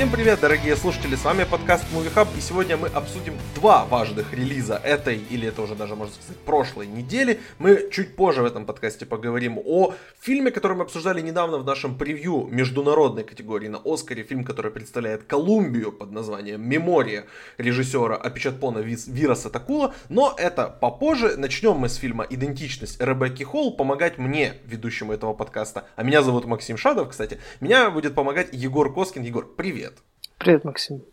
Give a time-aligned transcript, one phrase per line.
[0.00, 4.32] Всем привет, дорогие слушатели, с вами подкаст Movie Hub, и сегодня мы обсудим два важных
[4.32, 7.38] релиза этой, или это уже даже, можно сказать, прошлой недели.
[7.58, 11.98] Мы чуть позже в этом подкасте поговорим о фильме, который мы обсуждали недавно в нашем
[11.98, 17.26] превью международной категории на Оскаре, фильм, который представляет Колумбию под названием «Мемория»
[17.58, 21.36] режиссера Апичатпона Вираса Такула, но это попозже.
[21.36, 26.46] Начнем мы с фильма «Идентичность» Ребекки Холл, помогать мне, ведущему этого подкаста, а меня зовут
[26.46, 29.24] Максим Шадов, кстати, меня будет помогать Егор Коскин.
[29.24, 29.89] Егор, привет!
[30.40, 30.64] Привет.
[30.64, 31.04] Максим.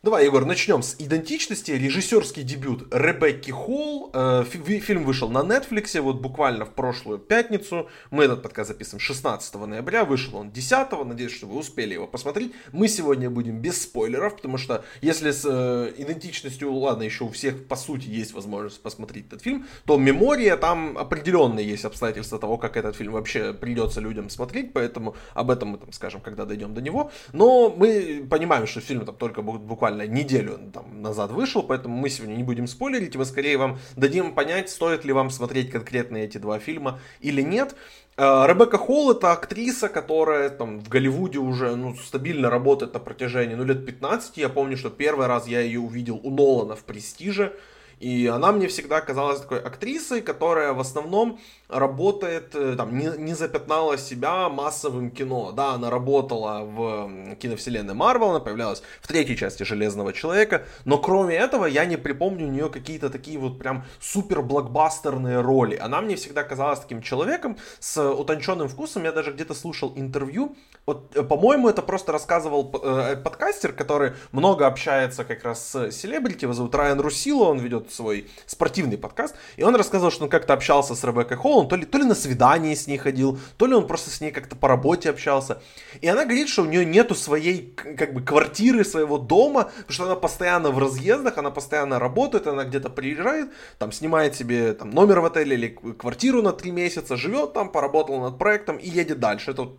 [0.00, 1.72] Давай, Егор, начнем с идентичности.
[1.72, 4.12] Режиссерский дебют Ребекки Холл.
[4.14, 7.88] Э, фильм вышел на Netflix вот буквально в прошлую пятницу.
[8.12, 10.04] Мы этот подкаст записываем 16 ноября.
[10.04, 11.04] Вышел он 10.
[11.04, 12.52] Надеюсь, что вы успели его посмотреть.
[12.70, 17.66] Мы сегодня будем без спойлеров, потому что если с э, идентичностью, ладно, еще у всех
[17.66, 22.76] по сути есть возможность посмотреть этот фильм, то мемория там определенные есть обстоятельства того, как
[22.76, 24.72] этот фильм вообще придется людям смотреть.
[24.72, 27.10] Поэтому об этом мы там скажем, когда дойдем до него.
[27.32, 32.10] Но мы понимаем, что фильм там только буквально буквально неделю там, назад вышел, поэтому мы
[32.10, 36.38] сегодня не будем спойлерить, мы скорее вам дадим понять, стоит ли вам смотреть конкретно эти
[36.38, 37.74] два фильма или нет.
[38.16, 43.54] Э, Ребекка Холл это актриса, которая там в Голливуде уже ну, стабильно работает на протяжении
[43.54, 44.36] ну, лет 15.
[44.36, 47.52] Я помню, что первый раз я ее увидел у Нолана в «Престиже».
[48.00, 53.34] И она мне всегда казалась такой актрисой, которая в основном работает, э, там, не, не
[53.34, 55.52] запятнала себя массовым кино.
[55.52, 61.36] Да, она работала в киновселенной Марвел, она появлялась в третьей части Железного Человека, но кроме
[61.36, 65.76] этого я не припомню у нее какие-то такие вот прям супер блокбастерные роли.
[65.76, 69.04] Она мне всегда казалась таким человеком с утонченным вкусом.
[69.04, 70.56] Я даже где-то слушал интервью.
[70.86, 76.44] Вот, э, по-моему, это просто рассказывал э, подкастер, который много общается как раз с селебрити,
[76.44, 80.54] его зовут Райан Русило, он ведет свой спортивный подкаст, и он рассказывал, что он как-то
[80.54, 83.66] общался с Ребеккой Холл, он то ли, то ли на свидание с ней ходил, то
[83.66, 85.62] ли он просто с ней как-то по работе общался.
[86.00, 90.04] И она говорит, что у нее нету своей как бы квартиры, своего дома, потому что
[90.04, 95.20] она постоянно в разъездах, она постоянно работает, она где-то приезжает, там снимает себе там, номер
[95.20, 99.50] в отеле или квартиру на три месяца, живет там, поработал над проектом и едет дальше.
[99.52, 99.70] Это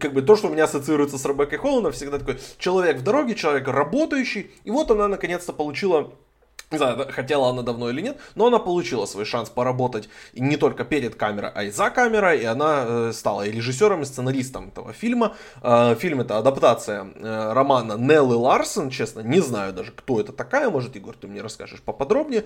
[0.00, 3.02] как бы то, что у меня ассоциируется с Ребеккой Холл, она всегда такой человек в
[3.02, 6.12] дороге, человек работающий, и вот она наконец-то получила
[6.70, 10.84] не знаю, хотела она давно или нет, но она получила свой шанс поработать не только
[10.84, 14.92] перед камерой, а и за камерой, и она э, стала и режиссером, и сценаристом этого
[14.92, 15.36] фильма.
[15.62, 20.70] Э, фильм это адаптация э, романа Неллы Ларсон, честно, не знаю даже, кто это такая,
[20.70, 22.44] может, Егор, ты мне расскажешь поподробнее.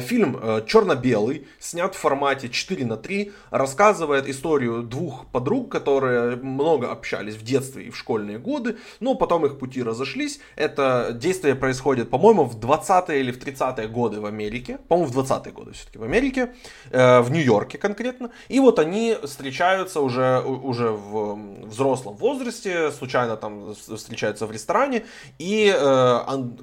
[0.00, 7.34] Фильм черно-белый, снят в формате 4 на 3, рассказывает историю двух подруг, которые много общались
[7.34, 10.40] в детстве и в школьные годы, но потом их пути разошлись.
[10.56, 15.18] Это действие происходит, по-моему, в 20-е или в 30 20-е годы в Америке, по-моему, в
[15.18, 16.54] 20-е годы все-таки в Америке,
[16.90, 18.30] э, в Нью-Йорке конкретно.
[18.48, 25.04] И вот они встречаются уже, уже в взрослом возрасте, случайно там встречаются в ресторане,
[25.38, 26.18] и э,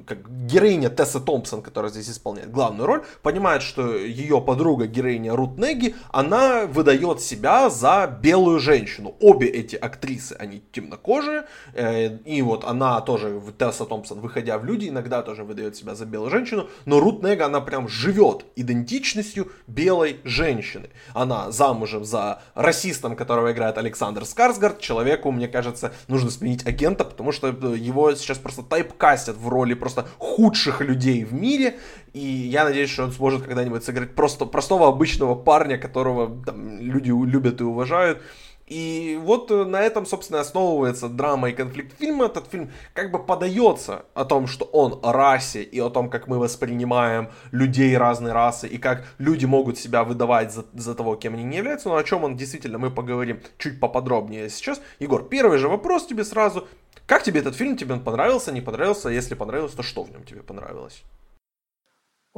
[0.06, 5.58] как, героиня Тесса Томпсон, которая здесь исполняет главную роль, понимает, что ее подруга, героиня Рут
[5.58, 9.16] Неги, она выдает себя за белую женщину.
[9.20, 14.90] Обе эти актрисы, они темнокожие, э, и вот она тоже, Тесса Томпсон, выходя в люди,
[14.90, 20.22] иногда тоже выдает себя за белую женщину, но Рут Нега, она прям живет идентичностью белой
[20.24, 20.90] женщины.
[21.14, 24.80] Она замужем за расистом, которого играет Александр Скарсгард.
[24.80, 30.08] Человеку, мне кажется, нужно сменить агента, потому что его сейчас просто тайпкастят в роли просто
[30.18, 31.78] худших людей в мире.
[32.14, 37.10] И я надеюсь, что он сможет когда-нибудь сыграть просто простого обычного парня, которого там, люди
[37.10, 38.22] любят и уважают.
[38.68, 42.26] И вот э, на этом, собственно, основывается драма и конфликт фильма.
[42.26, 46.28] Этот фильм как бы подается о том, что он о расе и о том, как
[46.28, 51.34] мы воспринимаем людей разной расы и как люди могут себя выдавать за, за того, кем
[51.36, 51.88] они не являются.
[51.88, 54.82] Но о чем он действительно мы поговорим чуть поподробнее сейчас.
[55.00, 56.68] Егор, первый же вопрос тебе сразу.
[57.06, 57.78] Как тебе этот фильм?
[57.78, 59.08] Тебе он понравился, не понравился?
[59.08, 61.04] Если понравился, то что в нем тебе понравилось?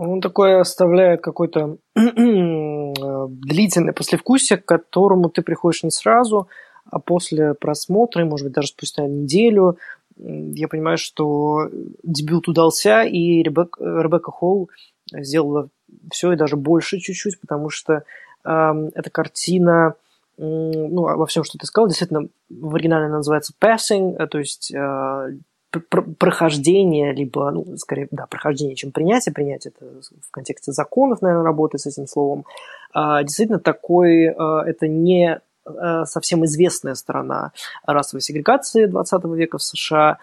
[0.02, 6.48] Он такой оставляет какой-то длительное послевкусие, к которому ты приходишь не сразу,
[6.90, 9.78] а после просмотра, может быть, даже спустя неделю,
[10.16, 11.70] я понимаю, что
[12.02, 14.70] дебют удался, и Ребек, Ребекка Холл
[15.12, 15.68] сделала
[16.10, 18.04] все и даже больше чуть-чуть, потому что
[18.46, 19.96] э, эта картина,
[20.38, 24.72] э, ну, во всем, что ты сказал, действительно, в оригинале она называется Passing, то есть
[24.74, 25.38] э,
[25.72, 29.34] прохождение, либо, ну, скорее, да, прохождение, чем принятие.
[29.34, 29.86] Принятие это
[30.28, 32.46] в контексте законов, наверное, работает с этим словом.
[32.94, 37.52] А, действительно, такой, а, это не а, совсем известная сторона
[37.86, 40.18] расовой сегрегации 20 века в США.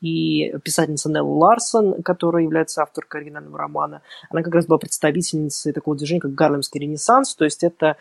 [0.00, 5.96] И писательница Нелла Ларсон, которая является авторкой оригинального романа, она как раз была представительницей такого
[5.96, 7.34] движения, как Гарлемский ренессанс.
[7.36, 7.96] То есть это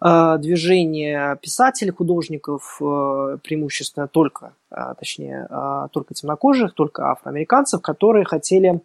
[0.00, 4.52] движение писателей, художников, преимущественно только,
[4.98, 5.48] точнее,
[5.92, 8.80] только темнокожих, только афроамериканцев, которые хотели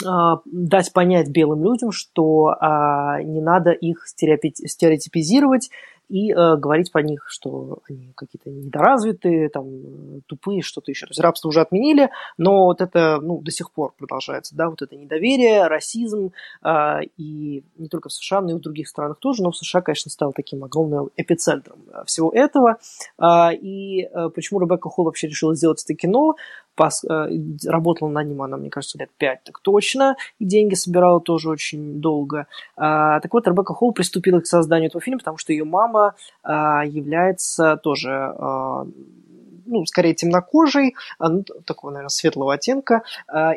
[0.00, 5.70] дать понять белым людям, что не надо их стереотипизировать
[6.12, 11.06] и э, говорить про них, что они какие-то недоразвитые, там, тупые, что-то еще.
[11.06, 14.82] То есть рабство уже отменили, но вот это ну, до сих пор продолжается, да, вот
[14.82, 16.32] это недоверие, расизм,
[16.62, 19.80] э, и не только в США, но и в других странах тоже, но в США,
[19.80, 22.76] конечно, стал таким огромным эпицентром э, всего этого.
[23.18, 26.34] Э, и э, почему Ребекка Холл вообще решила сделать это кино?
[26.74, 27.28] Пас, э,
[27.66, 32.00] работала над ним она, мне кажется, лет пять так точно, и деньги собирала тоже очень
[32.00, 32.46] долго.
[32.76, 36.84] А, так вот, Ребекка Холл приступила к созданию этого фильма, потому что ее мама а,
[36.84, 38.86] является тоже а,
[39.66, 43.02] ну, скорее темнокожей, ну, такого, наверное, светлого оттенка,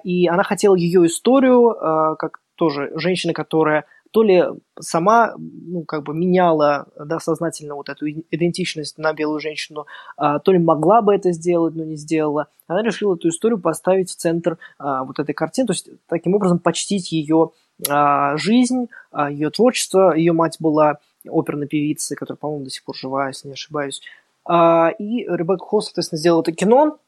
[0.03, 3.85] и она хотела ее историю, как тоже женщина, которая
[4.15, 4.45] то ли
[4.79, 10.53] сама, ну, как бы меняла, да, сознательно вот эту идентичность на белую женщину, а, то
[10.53, 12.47] ли могла бы это сделать, но не сделала.
[12.67, 16.59] Она решила эту историю поставить в центр а, вот этой картины, то есть таким образом
[16.59, 17.51] почтить ее
[17.89, 20.15] а, жизнь, ее творчество.
[20.15, 24.01] Ее мать была оперной певицей, которая, по-моему, до сих пор жива, если не ошибаюсь.
[24.49, 26.99] И Ребекка Холл, соответственно, сделала это кино.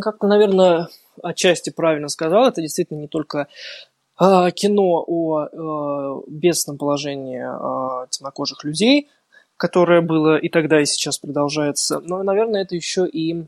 [0.00, 0.88] Как-то, наверное,
[1.22, 3.46] отчасти правильно сказал, это действительно не только
[4.18, 9.08] кино о э, бедственном положении э, темнокожих людей,
[9.56, 12.00] которое было и тогда, и сейчас продолжается.
[12.00, 13.46] Но, наверное, это еще и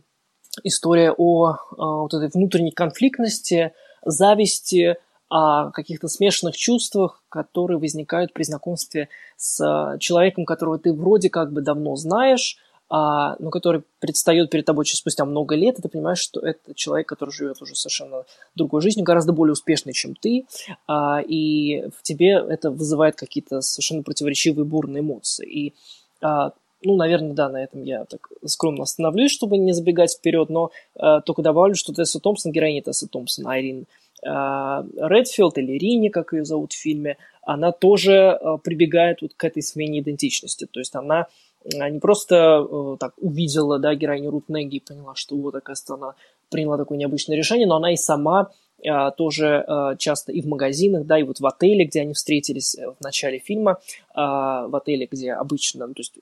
[0.62, 3.72] история о, о вот этой внутренней конфликтности,
[4.04, 4.96] зависти,
[5.28, 11.62] о каких-то смешанных чувствах, которые возникают при знакомстве с человеком, которого ты вроде как бы
[11.62, 12.56] давно знаешь,
[12.90, 17.08] а, но который предстает перед тобой спустя много лет, и ты понимаешь, что это человек,
[17.08, 18.24] который живет уже совершенно
[18.56, 20.44] другой жизнью, гораздо более успешной, чем ты,
[20.88, 25.46] а, и в тебе это вызывает какие-то совершенно противоречивые бурные эмоции.
[25.48, 25.74] И
[26.20, 26.52] а,
[26.82, 31.20] ну, наверное, да, на этом я так скромно остановлюсь, чтобы не забегать вперед, но э,
[31.26, 33.84] только добавлю, что Тесса Томпсон, героиня Тесса Томпсон, Айрин
[34.22, 39.44] э, Редфилд или Рини, как ее зовут в фильме, она тоже э, прибегает вот к
[39.44, 40.66] этой смене идентичности.
[40.70, 41.26] То есть она
[41.64, 46.14] не просто э, так увидела, да, героиню Рут Неги и поняла, что вот, оказывается, она
[46.48, 48.50] приняла такое необычное решение, но она и сама
[48.82, 52.76] э, тоже э, часто и в магазинах, да, и вот в отеле, где они встретились
[52.76, 53.78] в начале фильма,
[54.14, 56.14] в отеле, где обычно, ну, то есть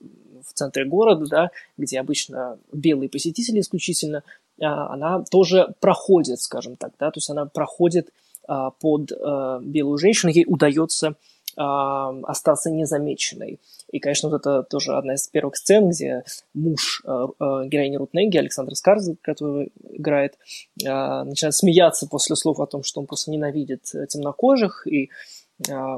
[0.44, 4.22] в центре города, да, где обычно белые посетители исключительно,
[4.60, 8.10] она тоже проходит, скажем так, да, то есть она проходит
[8.46, 9.12] под
[9.62, 11.14] белую женщину, ей удается
[11.56, 13.58] остаться незамеченной.
[13.90, 18.36] И, конечно, вот это тоже одна из первых сцен, где муж э, э, героини Рутнеги,
[18.36, 20.34] Александр Скарз, который играет,
[20.84, 25.10] э, начинает смеяться после слов о том, что он просто ненавидит темнокожих и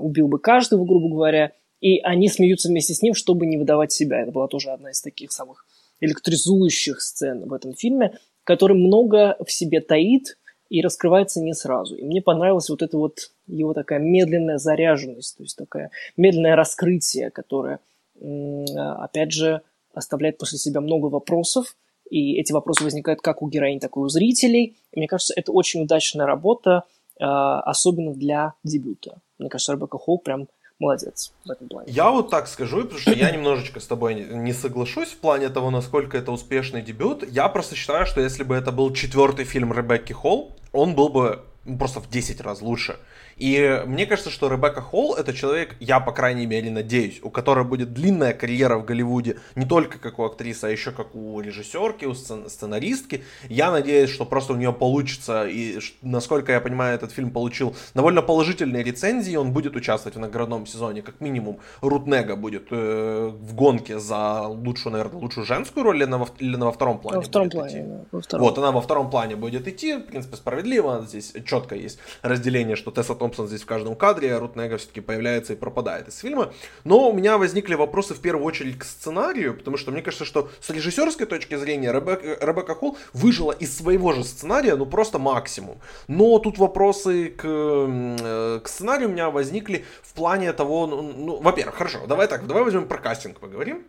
[0.01, 1.53] убил бы каждого, грубо говоря.
[1.81, 4.23] И они смеются вместе с ним, чтобы не выдавать себя.
[4.23, 5.67] Это была тоже одна из таких самых
[6.01, 10.39] электризующих сцен в этом фильме, который много в себе таит,
[10.71, 11.97] и раскрывается не сразу.
[11.97, 17.31] И мне понравилась вот эта вот его такая медленная заряженность, то есть такое медленное раскрытие,
[17.31, 17.81] которое,
[18.19, 19.63] опять же,
[19.95, 21.77] оставляет после себя много вопросов,
[22.11, 24.77] и эти вопросы возникают как у героинь, так и у зрителей.
[24.93, 26.85] И мне кажется, это очень удачная работа,
[27.21, 29.21] а, особенно для дебюта.
[29.39, 30.49] Мне кажется, Ребекка Холл прям
[30.81, 31.93] молодец в этом плане.
[31.93, 35.71] Я вот так скажу, потому что я немножечко с тобой не соглашусь в плане того,
[35.71, 37.23] насколько это успешный дебют.
[37.31, 41.45] Я просто считаю, что если бы это был четвертый фильм Ребекки Холл, он был бы
[41.79, 42.97] просто в 10 раз лучше.
[43.41, 47.65] И мне кажется, что Ребекка Холл это человек, я по крайней мере надеюсь, у которой
[47.65, 52.05] будет длинная карьера в Голливуде, не только как у актрисы, а еще как у режиссерки,
[52.05, 53.25] у сценаристки.
[53.49, 58.21] Я надеюсь, что просто у нее получится, и насколько я понимаю, этот фильм получил довольно
[58.21, 61.61] положительные рецензии, он будет участвовать в наградном сезоне, как минимум.
[61.81, 66.67] Рутнега будет э, в гонке за лучшую, наверное, лучшую женскую роль или на, или на
[66.67, 67.17] во втором плане?
[67.17, 68.47] Во втором плане, да, во втором.
[68.47, 72.91] Вот, она во втором плане будет идти, в принципе, справедливо, здесь четко есть разделение, что
[72.91, 76.19] Тесса Том Томпсон здесь в каждом кадре, а Рут Нега все-таки появляется и пропадает из
[76.19, 76.53] фильма.
[76.85, 80.51] Но у меня возникли вопросы в первую очередь к сценарию, потому что мне кажется, что
[80.61, 85.79] с режиссерской точки зрения Ребекка, Ребекка Холл выжила из своего же сценария, ну просто максимум.
[86.09, 91.41] Но тут вопросы к, э, к сценарию у меня возникли в плане того, ну, ну
[91.41, 93.85] во-первых, хорошо, давай так, давай возьмем про кастинг поговорим.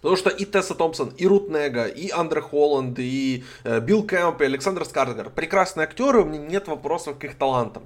[0.00, 4.40] Потому что и Тесса Томпсон, и Рут Нега, и Андре Холланд, и э, Билл Кэмп,
[4.42, 7.82] и Александр Скарсгар прекрасные актеры, у меня нет вопросов к их талантам.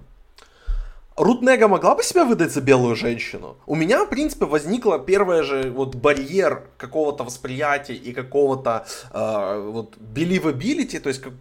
[1.16, 3.56] Рут Нега могла бы себя выдать за белую женщину?
[3.66, 9.96] У меня, в принципе, возникла первая же вот барьер какого-то восприятия и какого-то э, вот
[9.98, 11.34] believability, то есть как,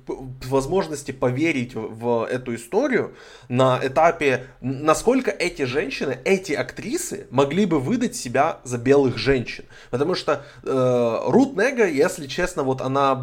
[0.49, 3.15] возможности поверить в, в эту историю
[3.47, 9.65] на этапе, насколько эти женщины, эти актрисы могли бы выдать себя за белых женщин.
[9.89, 13.13] Потому что э, Рут Нега, если честно, вот она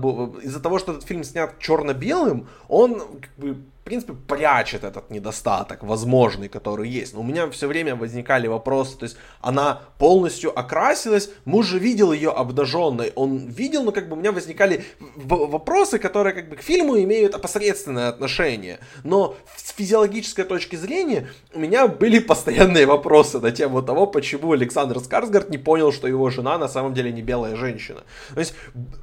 [0.42, 6.48] из-за того, что этот фильм снят черно-белым, он как бы принципе, прячет этот недостаток возможный,
[6.48, 7.14] который есть.
[7.14, 12.12] Но у меня все время возникали вопросы, то есть она полностью окрасилась, муж же видел
[12.12, 14.84] ее обнаженной, он видел, но как бы у меня возникали
[15.16, 18.78] вопросы, которые как бы к фильму имеют опосредственное отношение.
[19.04, 25.00] Но с физиологической точки зрения у меня были постоянные вопросы на тему того, почему Александр
[25.00, 28.02] Скарсгард не понял, что его жена на самом деле не белая женщина.
[28.34, 28.54] То есть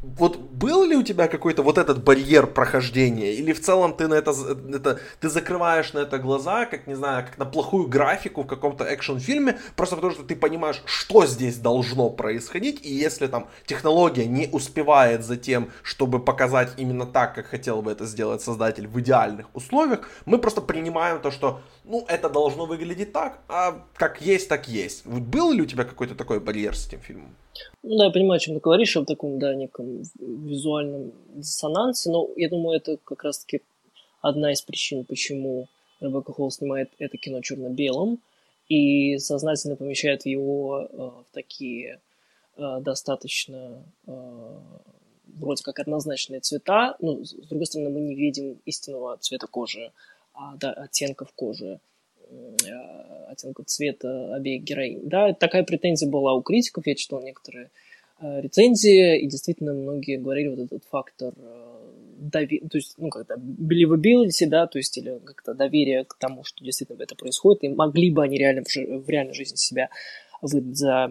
[0.01, 4.13] вот был ли у тебя какой-то вот этот барьер прохождения, или в целом ты на
[4.13, 4.32] это
[4.75, 8.84] это, ты закрываешь на это глаза, как, не знаю, как на плохую графику в каком-то
[8.84, 14.48] экшн-фильме, просто потому что ты понимаешь, что здесь должно происходить, и если там технология не
[14.51, 19.48] успевает за тем, чтобы показать именно так, как хотел бы это сделать создатель в идеальных
[19.53, 24.67] условиях, мы просто принимаем то, что, ну, это должно выглядеть так, а как есть, так
[24.67, 25.05] есть.
[25.05, 27.36] Был ли у тебя какой-то такой барьер с этим фильмом?
[27.84, 32.29] Ну да, я понимаю, о чем ты говоришь, о таком, да, неком визуальном диссонансе, но
[32.36, 33.62] я думаю, это как раз-таки
[34.25, 35.67] одна из причин, почему
[36.01, 38.20] Ребекка Холл снимает это кино черно-белым
[38.67, 42.01] и сознательно помещает его э, в такие
[42.58, 44.60] э, достаточно э,
[45.27, 46.96] вроде как однозначные цвета.
[47.00, 49.91] Ну, с другой стороны, мы не видим истинного цвета кожи,
[50.34, 51.79] а да, оттенков кожи,
[52.29, 52.55] э,
[53.29, 55.01] оттенков цвета обеих героинь.
[55.03, 57.70] Да, такая претензия была у критиков, я читал некоторые
[58.20, 61.75] э, рецензии, и действительно многие говорили вот этот фактор э,
[62.32, 62.60] дови...
[62.60, 67.01] то есть, ну, как-то believability, да, то есть, или как-то доверие к тому, что действительно
[67.03, 68.86] это происходит, и могли бы они реально в, жи...
[68.86, 69.89] в реальной жизни себя
[70.41, 71.08] выдать за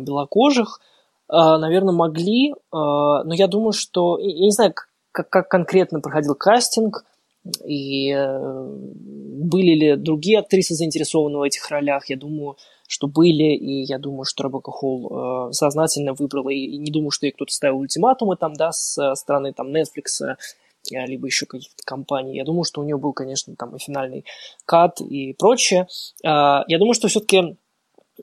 [0.00, 0.80] белокожих,
[1.28, 4.74] э, наверное, могли, э, но я думаю, что, я не знаю,
[5.12, 7.04] как, как конкретно проходил кастинг,
[7.64, 8.66] и э,
[9.44, 12.56] были ли другие актрисы заинтересованы в этих ролях, я думаю,
[12.88, 17.10] что были, и я думаю, что Ребекка Холл э, сознательно выбрала, и, и не думаю,
[17.10, 20.36] что ей кто-то ставил ультиматумы там, да, с стороны там Netflix, э,
[21.06, 22.36] либо еще каких-то компаний.
[22.36, 24.24] Я думаю, что у нее был, конечно, там и финальный
[24.66, 25.86] кат и прочее.
[26.22, 27.56] Э, я думаю, что все-таки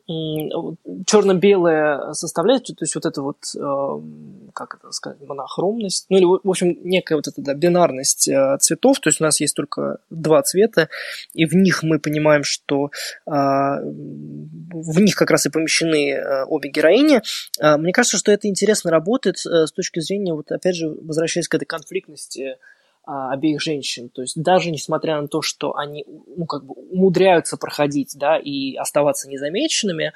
[0.08, 6.50] черно-белая составляющая, то есть вот эта вот, э, как это сказать, монохромность, ну или, в
[6.50, 10.42] общем, некая вот эта да, бинарность э, цветов, то есть у нас есть только два
[10.44, 10.90] цвета,
[11.34, 12.92] и в них мы понимаем, что
[13.26, 17.22] э, в них как раз и помещены обе героини.
[17.60, 21.66] Мне кажется, что это интересно работает с точки зрения, вот опять же, возвращаясь к этой
[21.66, 22.58] конфликтности
[23.04, 24.10] а, обеих женщин.
[24.10, 28.76] То есть даже несмотря на то, что они ну, как бы умудряются проходить да, и
[28.76, 30.14] оставаться незамеченными,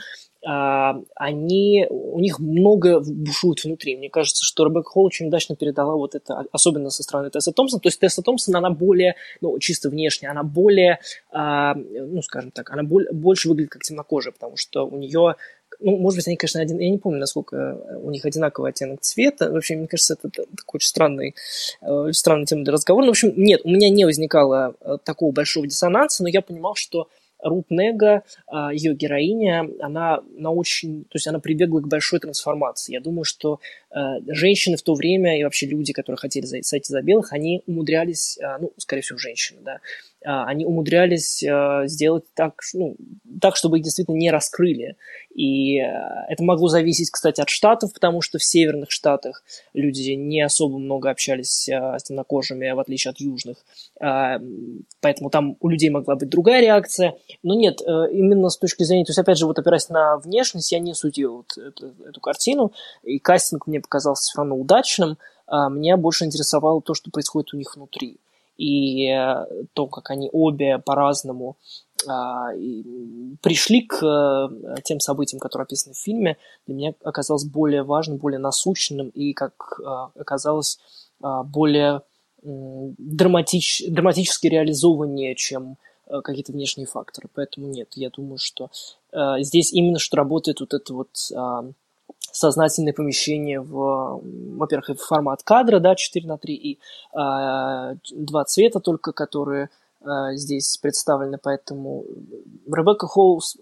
[0.47, 3.97] а, они, у них много бушует внутри.
[3.97, 7.81] Мне кажется, что Ребекка Холл очень удачно передала вот это, особенно со стороны Тесса Томпсона.
[7.81, 10.99] То есть Тесса Томпсон, она более, ну, чисто внешне, она более,
[11.31, 15.35] а, ну, скажем так, она более, больше выглядит как темнокожая, потому что у нее
[15.79, 16.79] ну, может быть, они, конечно, один...
[16.79, 19.51] Я не помню, насколько у них одинаковый оттенок цвета.
[19.51, 21.35] Вообще, мне кажется, это такой очень странный,
[21.81, 23.05] э, странная тема для разговора.
[23.05, 26.75] Но, в общем, нет, у меня не возникало э, такого большого диссонанса, но я понимал,
[26.75, 27.09] что
[27.43, 28.23] Рут Нега,
[28.71, 32.93] ее героиня, она, она очень, то есть она прибегла к большой трансформации.
[32.93, 33.59] Я думаю, что
[33.91, 38.39] э, женщины в то время и вообще люди, которые хотели сойти за белых, они умудрялись,
[38.59, 39.79] ну, скорее всего, женщины, да,
[40.25, 42.95] они умудрялись э, сделать так, ну,
[43.39, 44.97] так, чтобы их действительно не раскрыли.
[45.33, 45.85] И э,
[46.29, 51.11] это могло зависеть, кстати, от штатов, потому что в северных штатах люди не особо много
[51.11, 53.57] общались э, с темнокожими, в отличие от южных.
[54.01, 54.39] А,
[54.99, 57.15] поэтому там у людей могла быть другая реакция.
[57.43, 59.05] Но нет, именно с точки зрения...
[59.05, 62.73] То есть, опять же, вот опираясь на внешность, я не судил вот эту, эту картину.
[63.03, 65.17] И кастинг мне показался все равно удачным.
[65.47, 68.17] А, меня больше интересовало то, что происходит у них внутри
[68.57, 71.57] и э, то, как они обе по-разному
[72.07, 72.51] а,
[73.41, 78.39] пришли к э, тем событиям, которые описаны в фильме, для меня оказалось более важным, более
[78.39, 80.79] насущным и, как э, оказалось,
[81.21, 82.01] более
[82.43, 85.77] драматич, драматически реализованнее, чем
[86.23, 87.29] какие-то внешние факторы.
[87.33, 88.69] Поэтому нет, я думаю, что
[89.39, 91.09] здесь именно что работает вот это вот
[92.35, 94.21] сознательное помещение в,
[94.57, 96.77] во-первых, формат кадра, да, 4 на 3 и э,
[98.11, 99.69] два цвета только, которые
[100.01, 102.05] э, здесь представлены, поэтому
[102.67, 103.57] Ребекка Холлс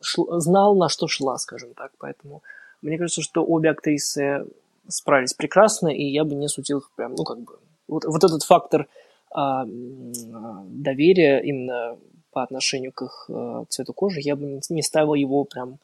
[0.00, 2.42] знал, на что шла, скажем так, поэтому
[2.82, 4.46] мне кажется, что обе актрисы
[4.88, 7.54] справились прекрасно, и я бы не судил их прям, ну, как бы,
[7.88, 8.88] вот, вот этот фактор
[9.34, 11.96] э, доверия именно
[12.30, 15.78] по отношению к их э, цвету кожи, я бы не ставил его прям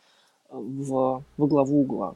[0.51, 2.15] в, во главу угла.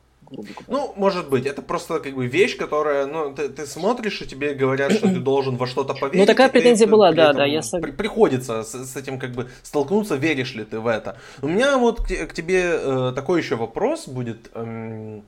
[0.69, 4.55] Ну, может быть, это просто как бы вещь, которая, ну, ты, ты смотришь, и тебе
[4.55, 6.21] говорят, что ты должен во что-то поверить.
[6.21, 7.45] Ну, такая претензия была, да, да.
[7.45, 11.19] Я при, приходится с, с этим как бы столкнуться, веришь ли ты в это.
[11.43, 15.23] У меня вот к, к тебе э, такой еще вопрос будет, эм,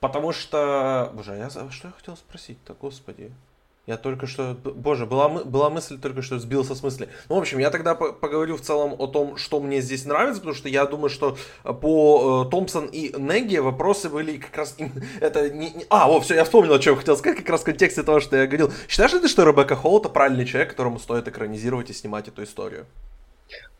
[0.00, 3.32] потому что, боже, я, что я хотел спросить-то, господи.
[3.88, 4.54] Я только что...
[4.64, 7.08] Боже, была, была мысль только что сбился с мысли.
[7.30, 10.54] Ну, в общем, я тогда поговорю в целом о том, что мне здесь нравится, потому
[10.54, 14.76] что я думаю, что э, по э, Томпсон и Неги вопросы были как раз...
[15.22, 15.86] Это не, не...
[15.88, 18.36] А, о, все, я вспомнил, о чем хотел сказать, как раз в контексте того, что
[18.36, 18.70] я говорил.
[18.88, 22.42] Считаешь ли ты, что Ребекка Холл это правильный человек, которому стоит экранизировать и снимать эту
[22.42, 22.84] историю?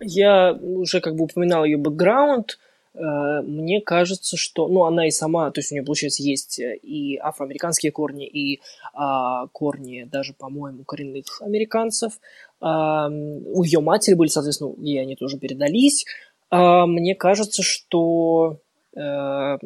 [0.01, 2.59] Я уже как бы упоминал ее бэкграунд.
[2.99, 6.77] Э, мне кажется, что, ну, она и сама, то есть у нее, получается, есть э,
[6.77, 8.61] и афроамериканские корни, и
[8.93, 12.19] а, корни даже, по-моему, коренных американцев.
[12.61, 16.07] А, у ее матери были, соответственно, и они тоже передались.
[16.51, 18.59] А, мне кажется, что
[18.97, 19.59] а,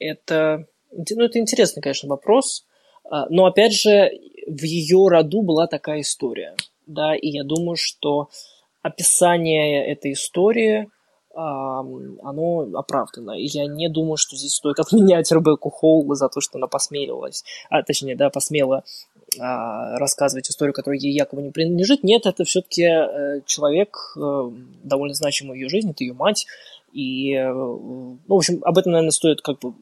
[0.00, 2.66] это, ну, это интересный, конечно, вопрос.
[3.04, 4.10] А, но, опять же,
[4.48, 6.56] в ее роду была такая история,
[6.88, 8.30] да, и я думаю, что
[8.82, 10.88] описание этой истории–
[11.34, 13.32] оно оправдано.
[13.32, 17.44] И я не думаю, что здесь стоит отменять Ребекку Холл за то, что она посмеливалась,
[17.70, 18.84] а точнее, да, посмела
[19.38, 22.04] а, рассказывать историю, которая ей якобы не принадлежит.
[22.04, 24.50] Нет, это все-таки э, человек, э,
[24.84, 26.46] довольно значимый в ее жизни, это ее мать.
[26.92, 29.74] И, э, ну, в общем, об этом, наверное, стоит как бы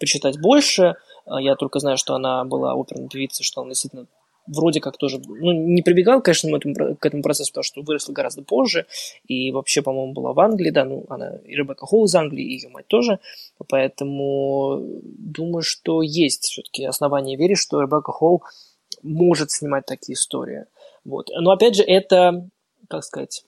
[0.00, 0.96] почитать больше.
[1.26, 4.06] Я только знаю, что она была оперной певицей, что она действительно
[4.48, 8.42] вроде как тоже, ну, не прибегал, конечно, этому, к этому процессу, потому что выросла гораздо
[8.42, 8.86] позже,
[9.26, 12.54] и вообще, по-моему, была в Англии, да, ну, она и Ребекка Холл из Англии, и
[12.54, 13.18] ее мать тоже,
[13.68, 18.42] поэтому думаю, что есть все-таки основания верить, что Ребекка Холл
[19.02, 20.64] может снимать такие истории.
[21.04, 21.30] Вот.
[21.38, 22.48] Но, опять же, это,
[22.88, 23.44] как сказать,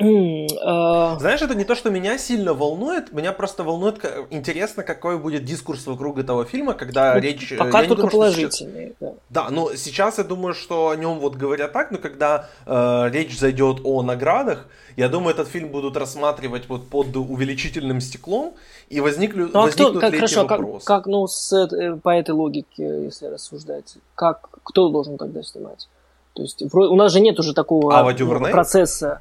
[0.00, 5.86] Знаешь, это не то, что меня сильно волнует, меня просто волнует, интересно, какой будет дискурс
[5.86, 7.52] вокруг этого фильма, когда ну, речь...
[7.52, 9.14] Э, пока только думаю, положительный, сейчас...
[9.30, 9.44] да.
[9.44, 13.38] Да, но сейчас я думаю, что о нем вот говорят так, но когда э, речь
[13.38, 14.66] зайдет о наградах,
[14.96, 18.54] я думаю, этот фильм будут рассматривать вот под увеличительным стеклом,
[18.88, 20.84] и возникли, ну, а возникнут кто, как, хорошо, вопрос.
[20.84, 25.88] Как, как, ну, с, э, по этой логике, если рассуждать, как, кто должен тогда снимать?
[26.32, 29.20] То есть у нас же нет уже такого а, процесса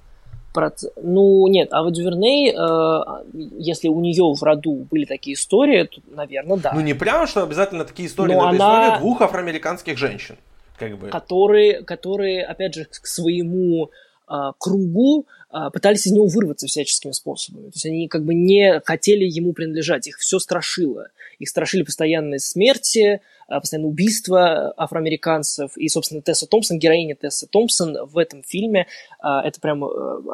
[0.54, 0.86] проц...
[1.02, 6.02] Ну, нет, а вот Дюверней, э, если у нее в роду были такие истории, то,
[6.16, 6.72] наверное, да.
[6.74, 8.58] Ну, не прямо, что обязательно такие истории, но, но она...
[8.58, 10.38] история двух афроамериканских женщин.
[10.78, 11.10] Как бы.
[11.10, 13.92] которые, которые, опять же, к своему
[14.28, 17.66] э, кругу э, пытались из него вырваться всяческими способами.
[17.66, 21.10] То есть они как бы не хотели ему принадлежать, их все страшило.
[21.40, 25.78] Их страшили постоянные смерти, постоянно убийства афроамериканцев.
[25.78, 28.88] И, собственно, Тесса Томпсон, героиня Тесса Томпсон в этом фильме,
[29.20, 29.88] а, это прям э,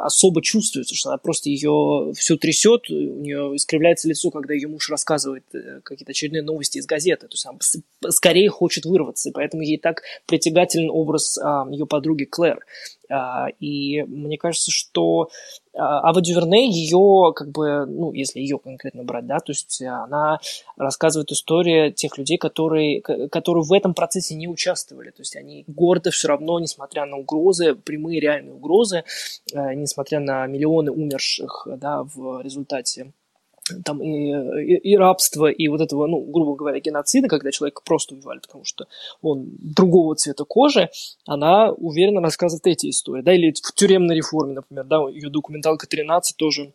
[0.03, 4.89] особо чувствуется, что она просто ее все трясет, у нее искривляется лицо, когда ее муж
[4.89, 7.27] рассказывает э, какие-то очередные новости из газеты.
[7.27, 12.25] То есть она скорее хочет вырваться, и поэтому ей так притягателен образ а, ее подруги
[12.25, 12.65] Клэр.
[13.59, 15.29] И мне кажется, что
[15.73, 20.39] Ава Дюверне, ее, как бы, ну, если ее конкретно брать, да, то есть она
[20.77, 25.11] рассказывает историю тех людей, которые, которые в этом процессе не участвовали.
[25.11, 29.03] То есть они гордо все равно, несмотря на угрозы, прямые реальные угрозы,
[29.53, 33.13] э, несмотря на миллионы умерших, да, в результате
[33.83, 34.31] там и,
[34.63, 38.63] и, и рабство, и вот этого, ну, грубо говоря, геноцида, когда человека просто убивали, потому
[38.65, 38.87] что
[39.21, 40.89] он другого цвета кожи,
[41.25, 46.35] она уверенно рассказывает эти истории, да, или в тюремной реформе, например, да, ее документалка 13
[46.37, 46.73] тоже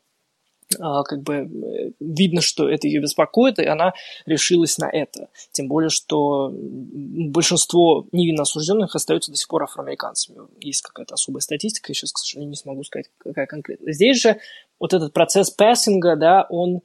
[0.78, 3.92] как бы э, видно, что это ее беспокоит, и она
[4.26, 5.28] решилась на это.
[5.52, 10.38] Тем более, что большинство невинно осужденных остаются до сих пор афроамериканцами.
[10.60, 13.92] Есть какая-то особая статистика, я сейчас, к сожалению, не смогу сказать, какая конкретно.
[13.92, 14.38] Здесь же
[14.78, 16.80] вот этот процесс пассинга, да, он,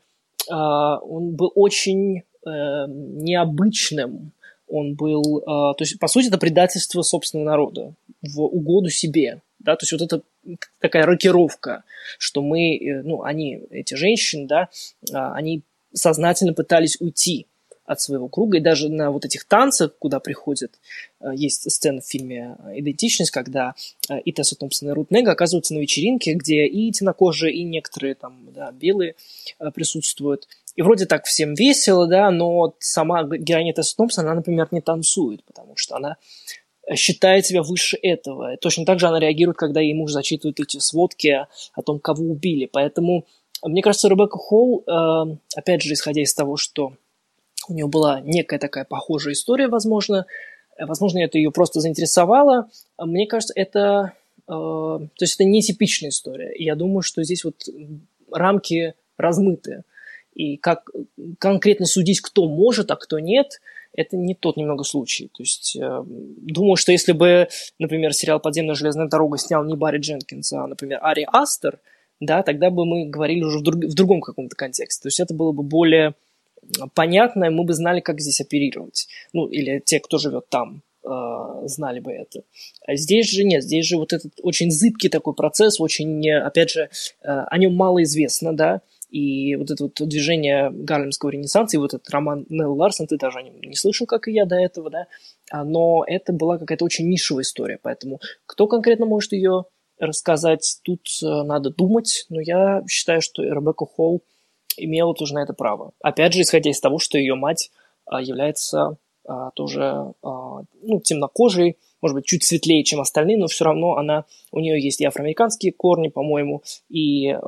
[0.49, 2.21] а, он был очень э,
[2.87, 4.31] необычным.
[4.67, 9.41] Он был, а, то есть, по сути, это предательство собственного народа в угоду себе.
[9.59, 10.21] Да, то есть вот это
[10.79, 11.83] такая рокировка,
[12.17, 14.69] что мы, э, ну, они, эти женщины, да,
[15.13, 15.61] а, они
[15.93, 17.45] сознательно пытались уйти
[17.85, 20.79] от своего круга, и даже на вот этих танцах, куда приходят,
[21.19, 23.73] э, есть сцена в фильме «Идентичность», когда
[24.09, 28.15] э, и Тесса Томпсон и Рут Нега оказываются на вечеринке, где и темнокожие, и некоторые
[28.15, 29.15] там, да, белые
[29.73, 30.47] присутствуют.
[30.75, 35.43] И вроде так всем весело, да, но сама героиня Тесса Томпсон, она, например, не танцует,
[35.43, 36.15] потому что она
[36.95, 38.57] считает себя выше этого.
[38.57, 42.65] Точно так же она реагирует, когда ей муж зачитывает эти сводки о том, кого убили.
[42.71, 43.25] Поэтому,
[43.63, 46.93] мне кажется, Ребекка Холл, э, опять же, исходя из того, что
[47.67, 50.25] у нее была некая такая похожая история, возможно,
[50.79, 54.13] возможно, это ее просто заинтересовало, мне кажется, это
[54.49, 56.51] то есть это нетипичная история.
[56.57, 57.65] Я думаю, что здесь вот
[58.31, 59.83] рамки размыты.
[60.33, 60.89] И как
[61.37, 63.61] конкретно судить, кто может, а кто нет,
[63.93, 65.29] это не тот немного случай.
[65.33, 67.47] То есть, э, думаю, что если бы,
[67.79, 71.79] например, сериал «Подземная железная дорога» снял не Барри Дженкинс, а, например, Ари Астер,
[72.19, 75.03] да, тогда бы мы говорили уже в, друг, в другом каком-то контексте.
[75.03, 76.15] То есть это было бы более
[76.93, 79.07] понятно, и мы бы знали, как здесь оперировать.
[79.33, 81.09] Ну, или те, кто живет там, э,
[81.65, 82.43] знали бы это.
[82.85, 86.89] А здесь же нет, здесь же вот этот очень зыбкий такой процесс, очень, опять же,
[87.21, 91.93] э, о нем мало известно, да, и вот это вот движение Гарлемского ренессанса, и вот
[91.93, 95.07] этот роман Нелл Ларсон, ты даже не слышал, как и я до этого, да,
[95.51, 99.65] а, но это была какая-то очень нишевая история, поэтому кто конкретно может ее
[99.97, 104.23] рассказать, тут э, надо думать, но я считаю, что Ребекка Холл
[104.77, 105.91] имела тоже на это право.
[106.01, 107.69] Опять же, исходя из того, что ее мать
[108.05, 113.95] а, является а, тоже ну, темнокожей, может быть, чуть светлее, чем остальные, но все равно
[113.97, 117.39] она, у нее есть и афроамериканские корни, по-моему, и э,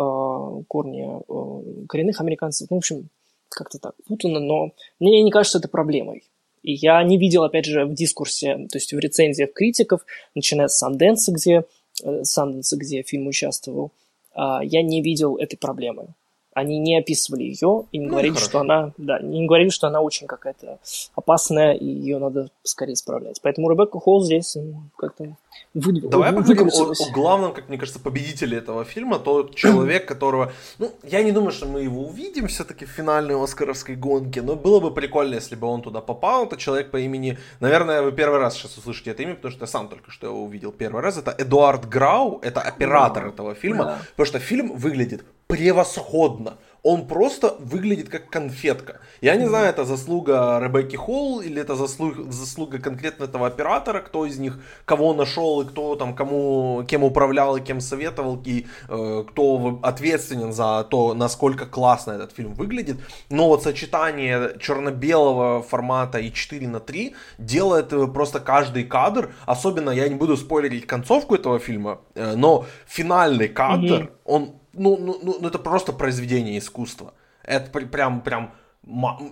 [0.67, 2.69] корни э, коренных американцев.
[2.69, 3.09] Ну, в общем,
[3.49, 6.23] как-то так путано, но мне не кажется это проблемой.
[6.63, 10.77] И я не видел, опять же, в дискурсе, то есть в рецензиях критиков, начиная с
[10.77, 11.65] Санденса, где,
[12.03, 13.91] э, Санденса, где фильм участвовал,
[14.35, 16.13] э, я не видел этой проблемы
[16.53, 20.01] они не описывали ее и не ну, говорили, что она, да, не говорили, что она
[20.01, 20.79] очень какая-то
[21.15, 23.39] опасная и ее надо скорее исправлять.
[23.41, 24.57] Поэтому Ребекка Холл здесь
[24.97, 25.35] как-то
[25.73, 30.51] вы, Давай поговорим о, о главном, как мне кажется, победителе этого фильма, тот человек, которого,
[30.79, 34.79] ну, я не думаю, что мы его увидим все-таки в финальной Оскаровской гонке, но было
[34.79, 36.45] бы прикольно, если бы он туда попал.
[36.45, 39.67] Это человек по имени, наверное, вы первый раз сейчас услышите это имя, потому что я
[39.67, 41.17] сам только что его увидел первый раз.
[41.17, 43.29] Это Эдуард Грау, это оператор да.
[43.29, 44.01] этого фильма, да.
[44.11, 49.01] потому что фильм выглядит превосходно он просто выглядит как конфетка.
[49.21, 54.25] Я не знаю, это заслуга Ребекки Холл или это заслуга, заслуга конкретно этого оператора, кто
[54.25, 59.23] из них кого нашел и кто там кому, кем управлял и кем советовал, и э,
[59.29, 62.97] кто ответственен за то, насколько классно этот фильм выглядит.
[63.29, 70.09] Но вот сочетание черно-белого формата и 4 на 3 делает просто каждый кадр, особенно я
[70.09, 74.11] не буду спойлерить концовку этого фильма, э, но финальный кадр, mm-hmm.
[74.25, 77.13] он ну, ну, ну, это просто произведение искусства.
[77.43, 78.53] Это прям, прям,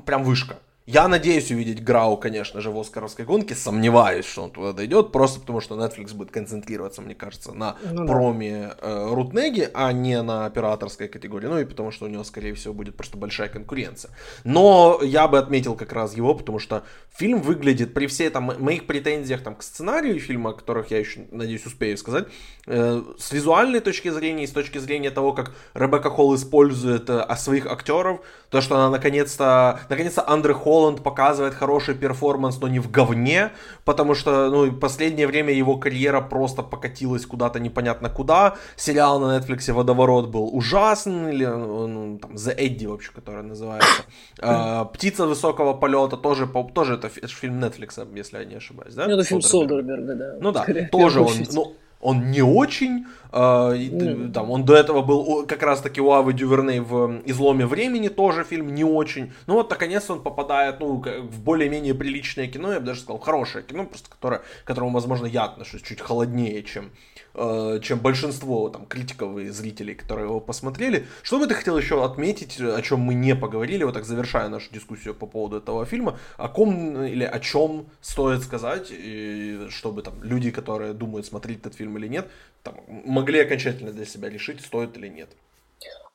[0.06, 0.58] прям вышка.
[0.92, 3.54] Я надеюсь увидеть Грау, конечно же, в Оскаровской гонке.
[3.54, 8.08] Сомневаюсь, что он туда дойдет, просто потому что Netflix будет концентрироваться, мне кажется, на ну,
[8.08, 11.46] проме э, Рутнеги, а не на операторской категории.
[11.46, 14.10] Ну и потому что у него, скорее всего, будет просто большая конкуренция.
[14.44, 16.84] Но я бы отметил как раз его, потому что
[17.16, 21.28] фильм выглядит, при всей там моих претензиях там, к сценарию фильма, о которых я еще,
[21.30, 22.30] надеюсь, успею сказать,
[22.66, 27.36] э, с визуальной точки зрения и с точки зрения того, как Ребекка Холл использует э,
[27.38, 32.90] своих актеров, то, что она наконец-то, наконец-то Андре Холланд показывает хороший перформанс, но не в
[32.90, 33.52] говне,
[33.86, 38.56] потому что, ну, последнее время его карьера просто покатилась куда-то непонятно куда.
[38.76, 43.90] Сериал на Netflix «Водоворот» был ужасный, или, ну, там, The Eddie вообще, который называется.
[44.42, 49.06] А, «Птица высокого полета» тоже, тоже это, это фильм Netflix, если я не ошибаюсь, да?
[49.06, 50.36] Ну, это фильм Содерберга, да.
[50.40, 54.32] Ну да, тоже он, ну, он не очень, mm.
[54.32, 58.44] там, он до этого был как раз таки у Авы Дюверней в «Изломе времени», тоже
[58.44, 62.86] фильм не очень, ну вот наконец он попадает, ну, в более-менее приличное кино, я бы
[62.86, 67.09] даже сказал, хорошее кино, просто которое, к которому, возможно, я отношусь чуть холоднее, чем Э,
[67.34, 71.06] чем большинство там, критиков и зрителей, которые его посмотрели.
[71.22, 74.74] Что бы ты хотел еще отметить, о чем мы не поговорили, вот так завершая нашу
[74.74, 80.24] дискуссию по поводу этого фильма, о ком или о чем стоит сказать, и чтобы там
[80.24, 82.28] люди, которые думают, смотреть этот фильм или нет,
[82.64, 85.30] там, могли окончательно для себя решить, стоит или нет.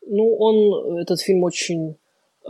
[0.07, 1.97] Ну, он, этот фильм очень
[2.45, 2.49] э,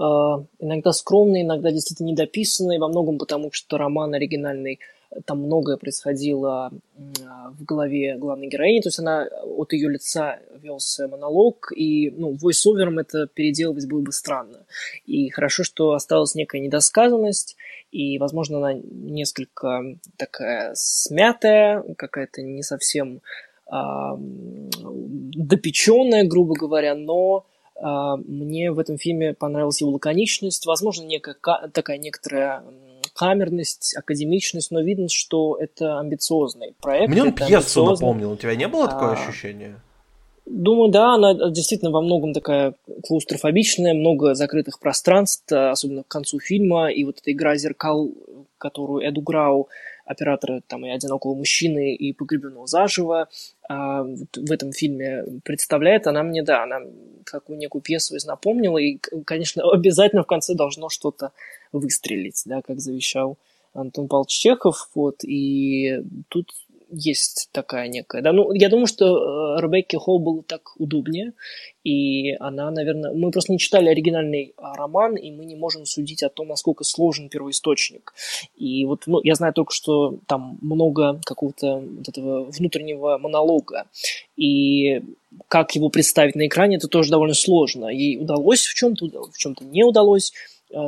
[0.59, 4.81] иногда скромный, иногда действительно недописанный, во многом потому, что роман оригинальный
[5.27, 11.72] там многое происходило в голове главной героини, то есть она от ее лица велся монолог,
[11.74, 14.64] и ну, войс-овером это переделывать было бы странно.
[15.07, 17.57] И хорошо, что осталась некая недосказанность,
[17.92, 23.20] и, возможно, она несколько такая смятая, какая-то не совсем
[23.66, 27.46] а, допеченная, грубо говоря, но
[27.77, 31.37] а, мне в этом фильме понравилась его лаконичность, возможно, некая
[31.72, 32.62] такая некоторая
[33.14, 37.09] камерность, академичность, но видно, что это амбициозный проект.
[37.09, 38.33] Мне он пьесу напомнил.
[38.33, 39.77] У тебя не было такое а, ощущение?
[40.46, 42.74] Думаю, да, она действительно во многом такая
[43.07, 48.11] клаустрофобичная, много закрытых пространств, особенно к концу фильма, и вот эта игра зеркал,
[48.59, 49.68] которую Эду Грау,
[50.05, 53.29] оператора там и «Одинокого мужчины», и «Погребенного заживо»,
[53.68, 56.81] а, в этом фильме представляет, она мне, да, она
[57.24, 61.33] какую некую пьесу напомнила, и, конечно, обязательно в конце должно что-то
[61.78, 63.37] выстрелить, да, как завещал
[63.72, 66.48] Антон Павлович Чехов, вот, и тут
[66.90, 68.22] есть такая некая.
[68.22, 71.32] Да, ну, я думаю, что э, Ребекке Холл было так удобнее,
[71.82, 73.12] и она, наверное...
[73.12, 76.84] Мы просто не читали оригинальный а, роман, и мы не можем судить о том, насколько
[76.84, 78.14] сложен первоисточник.
[78.56, 83.87] И вот ну, я знаю только, что там много какого-то вот этого внутреннего монолога,
[84.37, 85.02] и
[85.48, 87.87] как его представить на экране, это тоже довольно сложно.
[87.87, 90.32] Ей удалось в чем-то, в чем-то не удалось,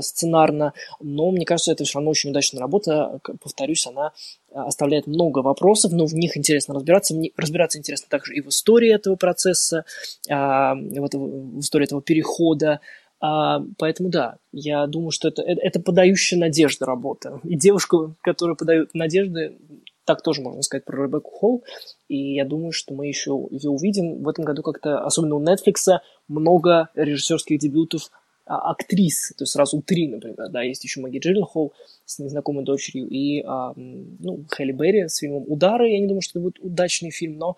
[0.01, 3.20] сценарно, но мне кажется, это все равно очень удачная работа.
[3.42, 4.12] Повторюсь, она
[4.51, 7.14] э, оставляет много вопросов, но в них интересно разбираться.
[7.37, 9.85] Разбираться интересно также и в истории этого процесса,
[10.31, 12.81] а, в истории этого перехода.
[13.20, 17.40] А, поэтому да, я думаю, что это, это подающая надежды работа.
[17.44, 19.57] И девушка, которая подает надежды,
[20.05, 21.64] так тоже можно сказать про Ребекку Холл.
[22.09, 24.22] И я думаю, что мы еще ее увидим.
[24.22, 28.11] В этом году как-то, особенно у Netflix, много режиссерских дебютов
[28.47, 31.73] а, актрис, то есть сразу три, например, да, есть еще Маги Джилленхол
[32.05, 36.39] с незнакомой дочерью и, а, ну, Хелли Берри с фильмом «Удары», я не думаю, что
[36.39, 37.57] это будет удачный фильм, но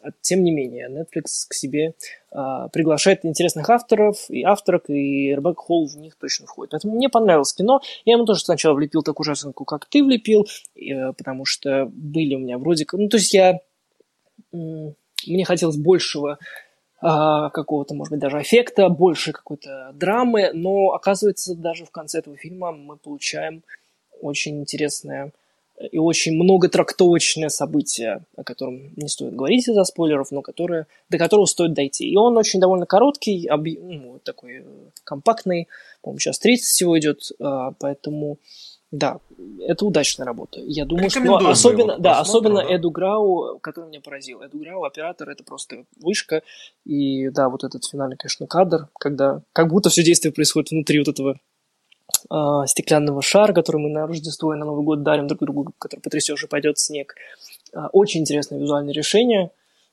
[0.00, 1.94] а, тем не менее, Netflix к себе
[2.30, 6.70] а, приглашает интересных авторов и авторок, и Ребекка Холл в них точно входит.
[6.70, 7.80] Поэтому мне понравилось кино.
[8.04, 9.34] Я ему тоже сначала влепил такую же
[9.66, 10.46] как ты влепил,
[10.76, 12.86] э, потому что были у меня вроде.
[12.92, 13.60] Ну, то есть я...
[14.52, 16.38] Мне хотелось большего
[17.00, 22.72] какого-то, может быть, даже эффекта, больше какой-то драмы, но оказывается, даже в конце этого фильма
[22.72, 23.62] мы получаем
[24.20, 25.32] очень интересное
[25.92, 31.46] и очень многотрактовочное событие, о котором не стоит говорить из-за спойлеров, но которое, до которого
[31.46, 32.08] стоит дойти.
[32.08, 33.78] И он очень довольно короткий, объ...
[33.80, 34.64] ну, такой э,
[35.04, 35.68] компактный,
[36.02, 38.38] по-моему, сейчас 30 всего идет, а, поэтому
[38.90, 39.20] да,
[39.60, 40.60] это удачная работа.
[40.60, 42.76] Я думаю, что ну, особенно, да, особенно да.
[42.76, 44.42] Эду Грау, который меня поразил.
[44.42, 46.42] Эду Грау, оператор, это просто вышка.
[46.86, 51.08] И да, вот этот финальный, конечно, кадр, когда как будто все действие происходит внутри вот
[51.08, 51.38] этого
[52.30, 56.00] э, стеклянного шара, который мы на Рождество и на Новый год дарим друг другу, который
[56.00, 57.14] потрясешь и пойдет снег.
[57.74, 59.50] Э, очень интересное визуальное решение.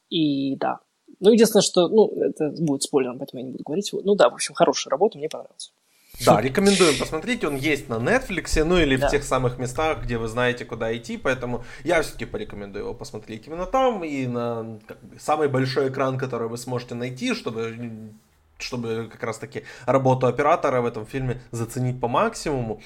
[0.10, 0.80] И да.
[1.20, 3.92] Ну, единственное, что, ну, это будет спойлером, поэтому я не буду говорить.
[3.92, 5.74] Ну да, в общем, хорошая работа, мне понравилась.
[6.24, 7.44] Да, рекомендуем посмотреть.
[7.44, 9.08] Он есть на Netflix, ну или да.
[9.08, 11.18] в тех самых местах, где вы знаете, куда идти.
[11.18, 16.18] Поэтому я все-таки порекомендую его посмотреть именно там и на как бы, самый большой экран,
[16.18, 18.14] который вы сможете найти, чтобы
[18.58, 22.82] чтобы как раз таки работу оператора в этом фильме заценить по максимуму.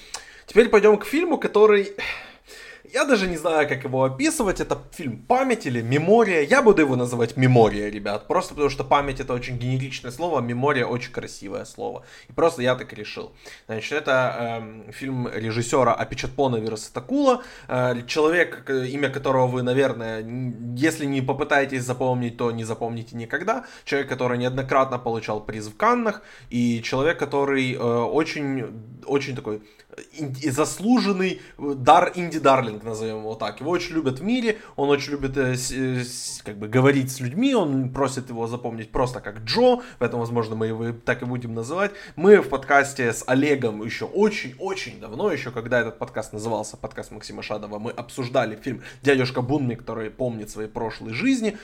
[0.48, 1.94] Теперь пойдем к фильму, который
[2.94, 4.60] я даже не знаю, как его описывать.
[4.60, 6.42] Это фильм «Память» или «Мемория».
[6.42, 8.28] Я буду его называть «Мемория», ребят.
[8.28, 12.04] Просто потому что «Память»— это очень генеричное слово, «Мемория»— очень красивое слово.
[12.30, 13.32] И просто я так решил.
[13.68, 17.44] Значит, это э, фильм режиссера Апичатпона Вирасатакула.
[17.68, 20.26] Э, человек, имя которого вы, наверное,
[20.76, 23.66] если не попытаетесь запомнить, то не запомните никогда.
[23.86, 26.22] Человек, который неоднократно получал приз в Каннах.
[26.50, 29.62] И человек, который э, очень, очень такой
[30.52, 33.60] заслуженный э, дар инди-дарлинг, назовем его так.
[33.60, 36.04] Его очень любят в мире, он очень любит э, э,
[36.44, 40.68] как бы говорить с людьми, он просит его запомнить просто как Джо, поэтому, возможно, мы
[40.68, 41.92] его так и будем называть.
[42.16, 47.42] Мы в подкасте с Олегом еще очень-очень давно, еще когда этот подкаст назывался подкаст Максима
[47.42, 51.58] Шадова, мы обсуждали фильм «Дядюшка Бунми», который помнит свои прошлые жизни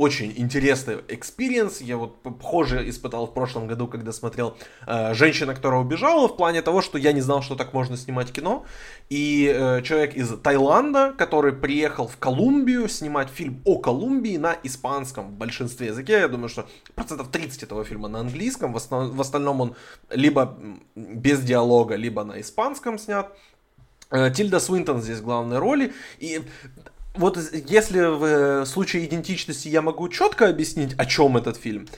[0.00, 1.82] очень интересный experience.
[1.82, 6.62] Я вот похоже испытал в прошлом году, когда смотрел э, «Женщина, которая убежала», в плане
[6.62, 8.64] того, что я не знал, что так можно снимать кино.
[9.10, 15.32] И э, человек из Таиланда, который приехал в Колумбию снимать фильм о Колумбии на испанском
[15.32, 16.12] в большинстве языке.
[16.14, 18.72] Я думаю, что процентов 30 этого фильма на английском.
[18.72, 19.14] В, основ...
[19.14, 19.74] в остальном он
[20.08, 20.56] либо
[20.94, 23.36] без диалога, либо на испанском снят.
[24.10, 25.92] Э, Тильда Свинтон здесь в главной роли.
[26.20, 26.40] И
[27.14, 28.00] вот если
[28.62, 31.88] в случае идентичности я могу четко объяснить, о чем этот фильм,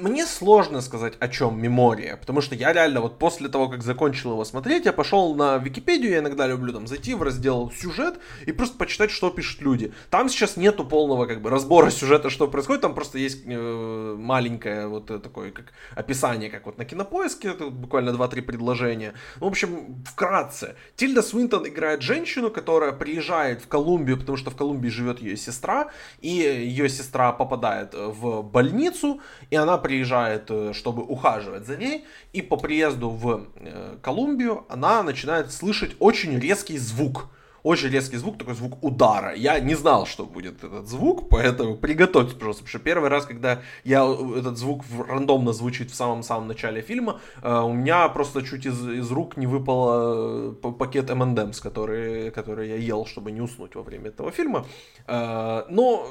[0.00, 4.32] мне сложно сказать, о чем мемория, потому что я реально вот после того, как закончил
[4.32, 8.52] его смотреть, я пошел на Википедию, я иногда люблю там зайти в раздел сюжет и
[8.52, 9.92] просто почитать, что пишут люди.
[10.10, 14.88] Там сейчас нету полного как бы разбора сюжета, что происходит, там просто есть э, маленькое
[14.88, 19.14] вот такое как описание, как вот на кинопоиске, это буквально 2-3 предложения.
[19.36, 20.76] В общем, вкратце.
[20.96, 25.88] Тильда Свинтон играет женщину, которая приезжает в Колумбию, потому что в Колумбии живет ее сестра,
[26.20, 32.42] и ее сестра попадает в больницу, и она приезжает, э, чтобы ухаживать за ней, и
[32.42, 37.28] по приезду в э, Колумбию она начинает слышать очень резкий звук.
[37.62, 39.34] Очень резкий звук, такой звук удара.
[39.34, 43.62] Я не знал, что будет этот звук, поэтому приготовьтесь, пожалуйста, потому что первый раз, когда
[43.84, 48.86] я э, этот звук рандомно звучит в самом-самом начале фильма, у меня просто чуть из,
[48.88, 54.08] из рук не выпал пакет M&M's, который, который я ел, чтобы не уснуть во время
[54.08, 54.66] этого фильма.
[55.06, 56.10] Но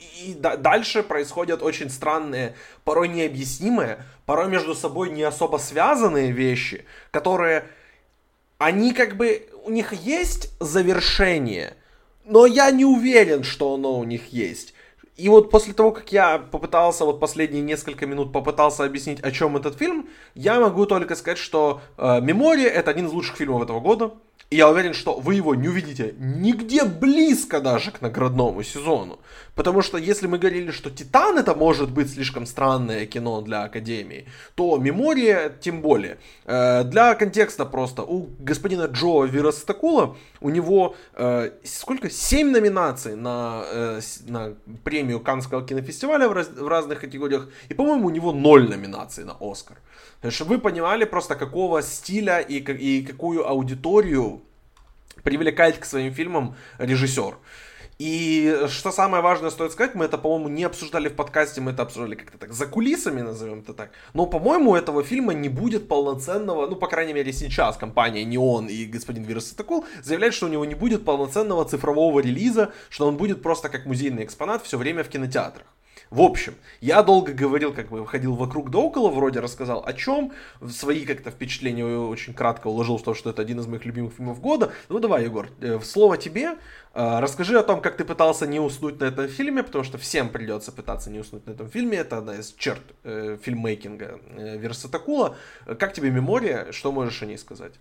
[0.00, 7.64] и дальше происходят очень странные, порой необъяснимые, порой между собой не особо связанные вещи, которые,
[8.58, 11.74] они как бы, у них есть завершение,
[12.24, 14.74] но я не уверен, что оно у них есть.
[15.16, 19.56] И вот после того, как я попытался, вот последние несколько минут попытался объяснить, о чем
[19.56, 23.80] этот фильм, я могу только сказать, что э, «Мемория»— это один из лучших фильмов этого
[23.80, 24.12] года.
[24.48, 29.20] И я уверен, что вы его не увидите нигде близко даже к наградному сезону.
[29.60, 34.24] Потому что если мы говорили, что «Титан» это может быть слишком странное кино для Академии,
[34.54, 36.16] то «Мемория» тем более.
[36.46, 42.08] Э, для контекста просто, у господина Джо Виростакула, у него э, сколько?
[42.08, 48.06] Семь номинаций на, э, на премию Каннского кинофестиваля в, раз, в разных категориях, и, по-моему,
[48.06, 49.76] у него ноль номинаций на Оскар.
[50.30, 54.40] Чтобы вы понимали просто, какого стиля и, и какую аудиторию
[55.22, 57.34] привлекает к своим фильмам режиссер.
[58.00, 61.82] И что самое важное стоит сказать, мы это, по-моему, не обсуждали в подкасте, мы это
[61.82, 63.90] обсуждали как-то так, за кулисами, назовем это так.
[64.14, 68.86] Но, по-моему, этого фильма не будет полноценного, ну, по крайней мере, сейчас компания Неон и
[68.86, 73.42] господин Вирус Атакул заявляют, что у него не будет полноценного цифрового релиза, что он будет
[73.42, 75.66] просто как музейный экспонат все время в кинотеатрах.
[76.10, 80.32] В общем, я долго говорил, как бы ходил вокруг да около, вроде рассказал о чем,
[80.68, 84.40] свои как-то впечатления очень кратко уложил в то, что это один из моих любимых фильмов
[84.40, 84.72] года.
[84.88, 86.56] Ну давай, Егор, э, слово тебе.
[86.94, 90.30] Э, расскажи о том, как ты пытался не уснуть на этом фильме, потому что всем
[90.30, 91.98] придется пытаться не уснуть на этом фильме.
[91.98, 95.36] Это одна из черт э, фильммейкинга э, Версатакула.
[95.78, 96.72] Как тебе мемория?
[96.72, 97.74] Что можешь о ней сказать?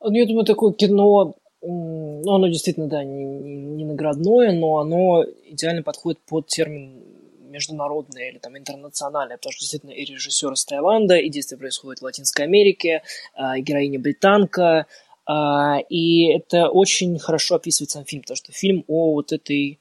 [0.00, 5.82] Ну, я думаю, такое кино ну, оно действительно, да, не, не наградное, но оно идеально
[5.82, 7.02] подходит под термин
[7.48, 12.04] международное или там интернациональное, потому что действительно и режиссер из Таиланда, и действие происходит в
[12.04, 13.02] Латинской Америке,
[13.34, 14.86] а, и героиня британка,
[15.26, 19.80] а, и это очень хорошо описывает сам фильм, потому что фильм о вот этой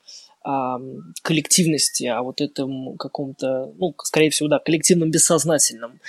[1.24, 6.00] коллективности, о вот этом каком-то, ну, скорее всего, да, коллективном бессознательном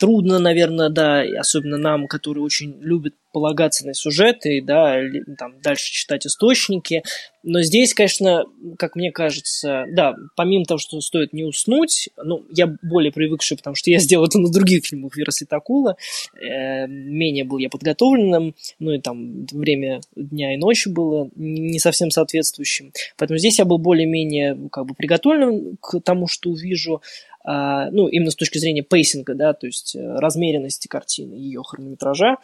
[0.00, 4.96] трудно, наверное, да, особенно нам, которые очень любят полагаться на сюжеты, да,
[5.38, 7.04] там, дальше читать источники.
[7.42, 8.44] Но здесь, конечно,
[8.78, 13.76] как мне кажется, да, помимо того, что стоит не уснуть, ну, я более привыкший, потому
[13.76, 15.96] что я сделал это на других фильмах Вира Светакула,
[16.34, 22.10] э, менее был я подготовленным, ну, и там время дня и ночи было не совсем
[22.10, 22.92] соответствующим.
[23.16, 27.00] Поэтому здесь я был более-менее, как бы, приготовлен к тому, что увижу.
[27.44, 32.36] Ну, именно с точки зрения пейсинга, да, то есть э, размеренности картины, ее хронометража.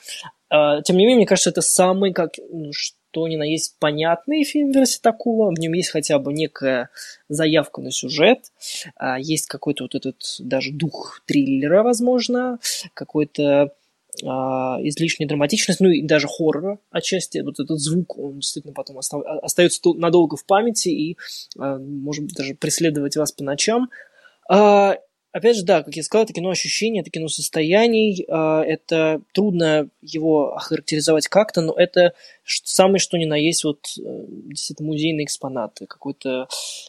[0.49, 4.45] А, тем не менее, мне кажется, это самый, как, ну, что ни на есть понятный
[4.45, 5.51] фильм версии Такула.
[5.51, 6.91] В нем есть хотя бы некая
[7.29, 8.53] заявка на сюжет,
[8.97, 12.59] а, есть какой-то вот этот даже дух триллера, возможно,
[12.95, 13.73] какой-то
[14.19, 17.41] излишняя драматичность, ну и даже хоррора отчасти.
[17.41, 21.19] Вот этот звук, он действительно потом остается надолго в памяти и
[21.55, 23.91] может быть даже преследовать вас по ночам.
[24.49, 24.97] А,
[25.33, 29.89] опять же, да, как я сказал, это кино ощущений, это кино состояний, а, это трудно
[30.01, 35.81] его охарактеризовать как-то, но это самое что ни на есть вот э, действительно музейный экспонат,
[35.89, 36.49] какой-то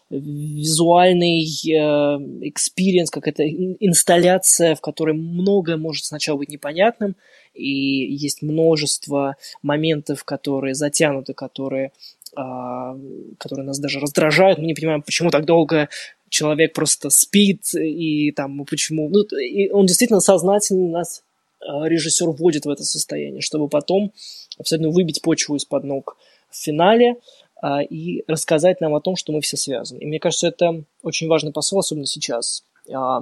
[0.10, 7.16] визуальный experience, какая-то инсталляция, в которой многое может сначала быть непонятным,
[7.54, 11.92] и есть множество моментов, которые затянуты, которые
[12.36, 12.96] а,
[13.40, 14.60] которые нас даже раздражают.
[14.60, 15.90] Мы не понимаем, почему так долго
[16.30, 19.10] человек просто спит, и там почему...
[19.10, 21.24] Ну, и он действительно сознательно нас,
[21.60, 24.12] а, режиссер, вводит в это состояние, чтобы потом
[24.58, 26.18] абсолютно выбить почву из-под ног
[26.50, 27.18] в финале
[27.62, 30.00] а, и рассказать нам о том, что мы все связаны.
[30.00, 32.64] И мне кажется, это очень важный посыл, особенно сейчас,
[32.94, 33.22] а,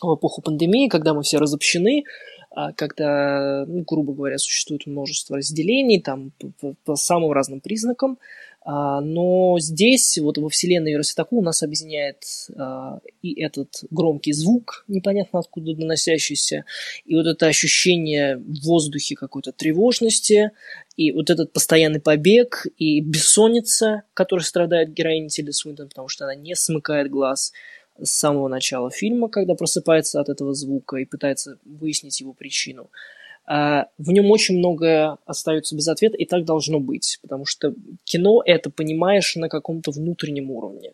[0.00, 2.04] в эпоху пандемии, когда мы все разобщены,
[2.50, 8.18] а, когда, ну, грубо говоря, существует множество разделений там по, по, по самым разным признакам,
[8.64, 12.24] но здесь, вот во вселенной Верситаку, нас объединяет
[12.56, 16.64] а, и этот громкий звук, непонятно откуда доносящийся,
[17.04, 20.52] и вот это ощущение в воздухе какой-то тревожности,
[20.96, 26.36] и вот этот постоянный побег, и бессонница, которой страдает героиня Тильда Свинтон, потому что она
[26.36, 27.52] не смыкает глаз
[28.00, 32.84] с самого начала фильма, когда просыпается от этого звука и пытается выяснить его причину.
[32.84, 32.88] А,
[33.46, 37.74] в нем очень многое остается без ответа, и так должно быть, потому что
[38.04, 40.92] кино это понимаешь на каком-то внутреннем уровне,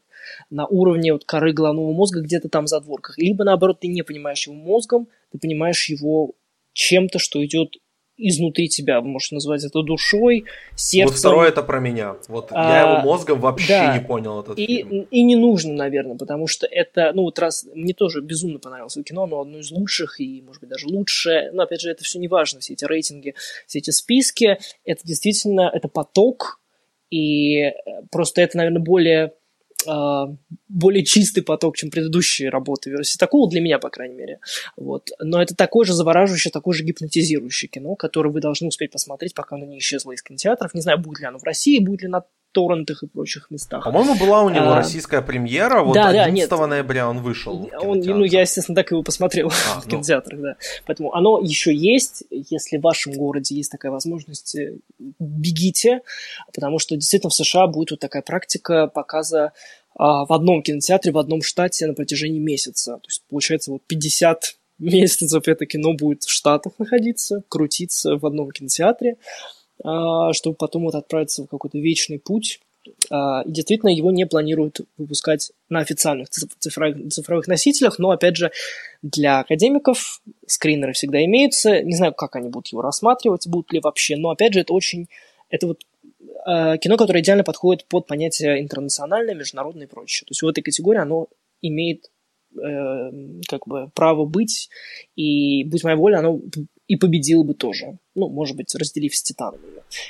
[0.48, 4.46] на уровне вот коры головного мозга где-то там в задворках, либо наоборот ты не понимаешь
[4.46, 6.32] его мозгом, ты понимаешь его
[6.72, 7.76] чем-то, что идет
[8.18, 10.44] изнутри тебя, можешь назвать это душой,
[10.74, 11.12] сердцем.
[11.12, 12.16] Вот второе это про меня.
[12.26, 13.96] Вот а, я его мозгом вообще да.
[13.96, 15.06] не понял этот и, фильм.
[15.10, 19.04] И не нужно, наверное, потому что это, ну вот раз, мне тоже безумно понравилось это
[19.04, 21.52] кино, но одно из лучших и, может быть, даже лучшее.
[21.52, 23.34] Но, опять же, это все не важно, все эти рейтинги,
[23.66, 24.58] все эти списки.
[24.84, 26.60] Это действительно, это поток,
[27.10, 27.72] и
[28.10, 29.32] просто это, наверное, более
[29.86, 34.40] более чистый поток, чем предыдущие работы Верситакула, для меня, по крайней мере.
[34.76, 35.10] Вот.
[35.20, 39.56] Но это такое же завораживающее, такое же гипнотизирующее кино, которое вы должны успеть посмотреть, пока
[39.56, 40.74] оно не исчезло из кинотеатров.
[40.74, 43.84] Не знаю, будет ли оно в России, будет ли на торрентах и прочих местах.
[43.84, 47.70] По-моему, была у него а, российская премьера, вот да, 11 да, ноября он вышел.
[47.80, 49.90] Он, ну, я, естественно, так его посмотрел а, в ну.
[49.90, 50.56] кинотеатрах, да.
[50.86, 54.76] Поэтому оно еще есть, если в вашем городе есть такая возможность, э,
[55.18, 56.00] бегите,
[56.54, 59.52] потому что действительно в США будет вот такая практика показа
[59.98, 62.94] а, в одном кинотеатре, в одном штате на протяжении месяца.
[62.94, 68.50] То есть, получается, вот 50 месяцев это кино будет в Штатах находиться, крутиться в одном
[68.50, 69.16] кинотеатре.
[69.84, 72.60] А, чтобы потом вот отправиться в какой-то вечный путь.
[73.10, 78.50] А, и действительно его не планируют выпускать на официальных цифровых, носителях, но, опять же,
[79.02, 81.82] для академиков скринеры всегда имеются.
[81.82, 85.08] Не знаю, как они будут его рассматривать, будут ли вообще, но, опять же, это очень...
[85.50, 85.82] Это вот
[86.44, 90.26] а, кино, которое идеально подходит под понятие интернациональное, международное и прочее.
[90.26, 91.28] То есть в этой категории оно
[91.62, 92.10] имеет
[92.56, 93.10] э,
[93.48, 94.68] как бы право быть,
[95.16, 96.40] и будь моя воля, оно
[96.88, 97.98] и победил бы тоже.
[98.14, 99.60] Ну, может быть, разделив с Титаном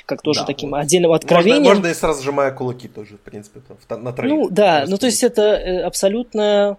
[0.05, 0.77] Как тоже да, таким вот.
[0.77, 1.63] отдельным откровением.
[1.63, 4.33] Можно, можно и сразу сжимая кулаки тоже, в принципе, на троих.
[4.33, 6.77] Ну, да, ну то есть это э, абсолютная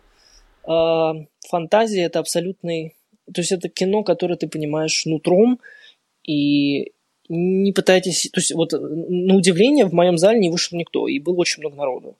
[0.66, 1.10] э,
[1.48, 2.96] фантазия, это абсолютный...
[3.32, 5.60] То есть это кино, которое ты понимаешь нутром,
[6.26, 6.92] и
[7.32, 8.28] не пытайтесь...
[8.32, 11.76] То есть вот на удивление в моем зале не вышел никто, и было очень много
[11.76, 12.16] народу.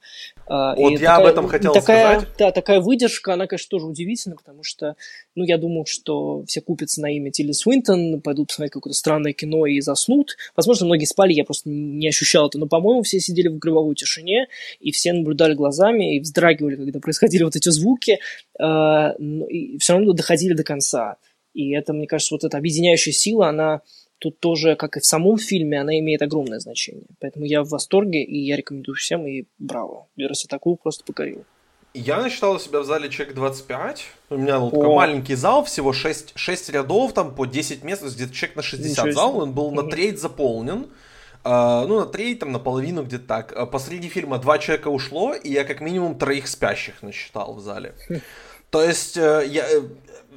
[0.47, 2.37] А, вот и я такая, об этом хотел такая, сказать.
[2.39, 4.95] Да, такая выдержка, она, конечно, тоже удивительна, потому что,
[5.35, 9.67] ну, я думал, что все купятся на имя Тилли Свинтон, пойдут посмотреть какое-то странное кино
[9.67, 10.37] и заснут.
[10.55, 14.47] Возможно, многие спали, я просто не ощущал это, но, по-моему, все сидели в гробовой тишине,
[14.79, 18.21] и все наблюдали глазами и вздрагивали, когда происходили вот эти звуки,
[18.61, 21.17] а, и все равно доходили до конца.
[21.53, 23.81] И это, мне кажется, вот эта объединяющая сила, она
[24.21, 27.07] тут тоже, как и в самом фильме, она имеет огромное значение.
[27.21, 30.07] Поэтому я в восторге, и я рекомендую всем, и браво.
[30.17, 31.45] Вероси такую просто покорил.
[31.93, 34.07] Я насчитал у себя в зале человек 25.
[34.31, 38.33] У меня был такой маленький зал, всего 6, 6 рядов, там по 10 мест, где-то
[38.33, 40.87] человек на 60 зал, он был на треть заполнен.
[41.43, 43.53] Uh, ну, на треть, там, наполовину, где-то так.
[43.53, 47.95] Uh, посреди фильма два человека ушло, и я как минимум троих спящих насчитал в зале.
[48.69, 49.67] То есть, uh, я...
[49.67, 49.81] Э,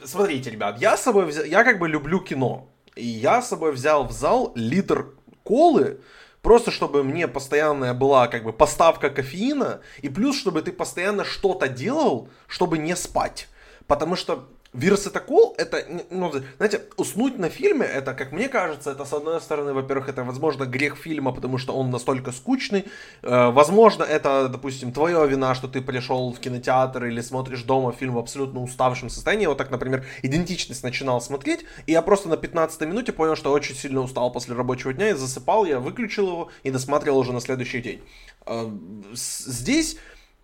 [0.05, 1.43] смотрите, ребят, я с собой взял...
[1.43, 2.69] Я как бы люблю кино.
[2.95, 5.07] И я с собой взял в зал литр
[5.43, 5.99] колы,
[6.41, 11.67] просто чтобы мне постоянная была как бы поставка кофеина, и плюс, чтобы ты постоянно что-то
[11.67, 13.47] делал, чтобы не спать.
[13.87, 19.13] Потому что Вирсетакол, это, ну, знаете, уснуть на фильме, это, как мне кажется, это, с
[19.13, 22.85] одной стороны, во-первых, это, возможно, грех фильма, потому что он настолько скучный.
[23.21, 28.15] Э, возможно, это, допустим, твоя вина, что ты пришел в кинотеатр или смотришь дома фильм
[28.15, 29.45] в абсолютно уставшем состоянии.
[29.45, 33.75] Вот так, например, «Идентичность» начинал смотреть, и я просто на 15 минуте понял, что очень
[33.75, 37.81] сильно устал после рабочего дня, и засыпал, я выключил его и досматривал уже на следующий
[37.81, 38.01] день.
[38.47, 38.67] Э,
[39.13, 39.97] здесь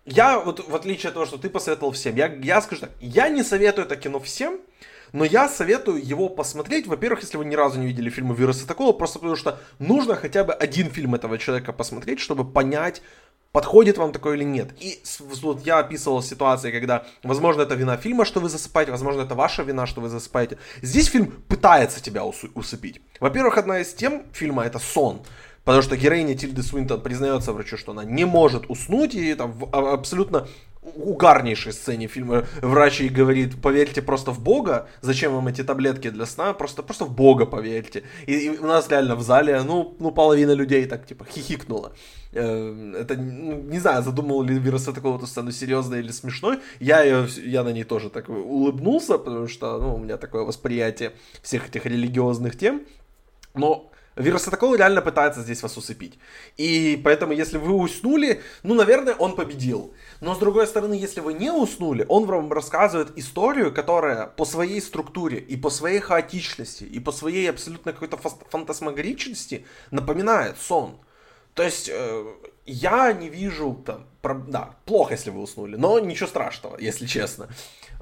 [0.04, 3.28] я вот в отличие от того, что ты посоветовал всем, я, я скажу так, я
[3.28, 4.60] не советую это кино всем,
[5.12, 8.92] но я советую его посмотреть, во-первых, если вы ни разу не видели фильмы Вируса такого,
[8.92, 13.02] просто потому что нужно хотя бы один фильм этого человека посмотреть, чтобы понять,
[13.52, 14.70] подходит вам такое или нет.
[14.80, 15.02] И
[15.42, 19.62] вот я описывал ситуации, когда, возможно, это вина фильма, что вы засыпаете, возможно, это ваша
[19.62, 20.58] вина, что вы засыпаете.
[20.82, 23.00] Здесь фильм пытается тебя усыпить.
[23.18, 25.22] Во-первых, одна из тем фильма это сон.
[25.64, 29.74] Потому что героиня Тильды Свинтон признается врачу, что она не может уснуть, и там в
[29.74, 30.46] абсолютно
[30.82, 36.24] угарнейшей сцене фильма врач ей говорит, поверьте просто в Бога, зачем вам эти таблетки для
[36.24, 38.02] сна, просто, просто в Бога поверьте.
[38.26, 41.92] И, и у нас реально в зале, ну, ну, половина людей так, типа, хихикнула.
[42.32, 46.60] Э, это, ну, не знаю, задумал ли Вируса такого эту сцену серьезной или смешной.
[46.80, 51.12] Я, ее, я на ней тоже так улыбнулся, потому что, ну, у меня такое восприятие
[51.42, 52.82] всех этих религиозных тем.
[53.54, 53.90] Но
[54.20, 56.18] Вирусатакол реально пытается здесь вас усыпить.
[56.56, 59.92] И поэтому, если вы уснули, ну, наверное, он победил.
[60.20, 64.80] Но, с другой стороны, если вы не уснули, он вам рассказывает историю, которая по своей
[64.80, 70.98] структуре и по своей хаотичности, и по своей абсолютно какой-то фантасмагоричности напоминает сон.
[71.54, 72.24] То есть, э,
[72.66, 74.06] я не вижу, там,
[74.50, 77.48] да, плохо, если вы уснули, но ничего страшного, если честно.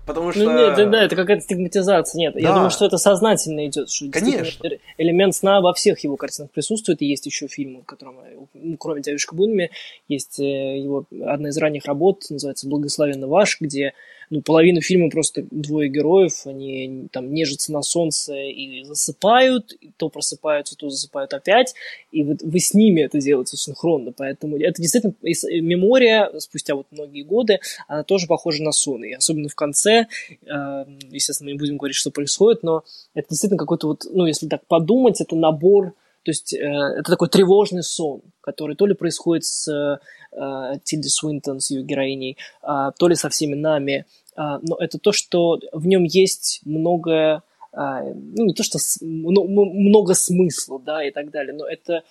[0.08, 0.42] Потому что...
[0.42, 2.18] Ну, нет, да, это какая-то стигматизация.
[2.18, 2.40] Нет, да.
[2.40, 3.90] я думаю, что это сознательно идет.
[3.90, 4.70] Что Конечно.
[4.96, 7.02] Элемент сна во всех его картинах присутствует.
[7.02, 8.16] И есть еще фильм, в котором,
[8.54, 9.70] ну, кроме «Дядюшка Бунми»,
[10.08, 13.92] есть э, его одна из ранних работ, называется «Благословенно ваш», где
[14.30, 20.76] ну, половину фильма просто двое героев, они там нежатся на солнце и засыпают, то просыпаются,
[20.76, 21.74] то засыпают опять,
[22.12, 27.22] и вот вы с ними это делаете синхронно, поэтому это действительно мемория спустя вот многие
[27.22, 31.78] годы, она тоже похожа на сон, и особенно в конце, э, естественно, мы не будем
[31.78, 35.94] говорить, что происходит, но это действительно какой-то вот, ну, если так подумать, это набор
[36.24, 41.60] То есть э, это такой тревожный сон, который то ли происходит с э, Тильди Свинтон,
[41.60, 44.04] с ее героиней, э, то ли со всеми нами.
[44.36, 47.42] Э, но это то, что в нем есть много,
[47.72, 52.02] э, ну не то что с, ну, много смысла, да, и так далее, но это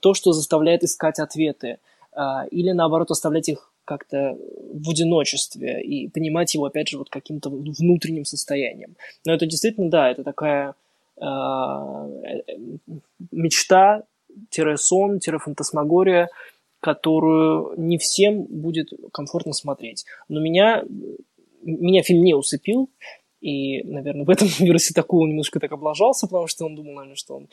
[0.00, 1.78] то, что заставляет искать ответы.
[2.12, 4.36] Э, или наоборот оставлять их как-то
[4.72, 8.96] в одиночестве и понимать его, опять же, вот каким-то внутренним состоянием.
[9.26, 10.74] Но это действительно, да, это такая
[11.16, 11.24] э,
[13.30, 16.28] мечта-сон, фантасмагория,
[16.80, 20.04] которую не всем будет комфортно смотреть.
[20.28, 20.84] Но меня,
[21.62, 22.90] меня фильм не усыпил,
[23.40, 27.36] и, наверное, в этом вирусе такого немножко так облажался, потому что он думал, наверное, что
[27.36, 27.48] он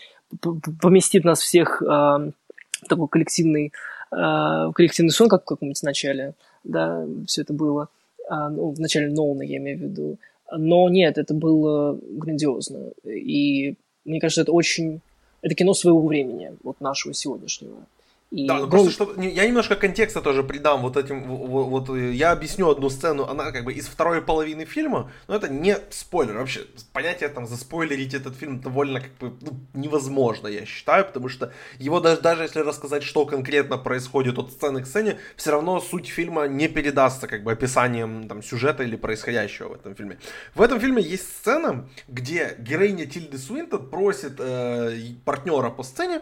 [0.81, 3.73] поместит нас всех э, в такой коллективный
[4.11, 6.33] э, коллективный сон, как в каком-нибудь начале,
[6.63, 7.89] да, все это было,
[8.29, 10.17] а, ну, в начале Нолана, я имею в виду.
[10.51, 12.91] Но нет, это было грандиозно.
[13.05, 13.75] И
[14.05, 15.01] мне кажется, это очень...
[15.41, 17.87] Это кино своего времени, вот нашего сегодняшнего.
[18.31, 22.13] И да, ну просто что я немножко контекста тоже придам вот этим, вот, вот э,
[22.13, 26.37] я объясню одну сцену, она как бы из второй половины фильма, но это не спойлер,
[26.37, 26.61] вообще
[26.93, 31.99] понятие там заспойлерить этот фильм довольно как бы ну, невозможно, я считаю, потому что его
[31.99, 36.47] даже, даже если рассказать, что конкретно происходит от сцены к сцене, все равно суть фильма
[36.47, 40.19] не передастся как бы описанием там сюжета или происходящего в этом фильме.
[40.55, 46.21] В этом фильме есть сцена, где героиня Тильды Суинтон просит э, партнера по сцене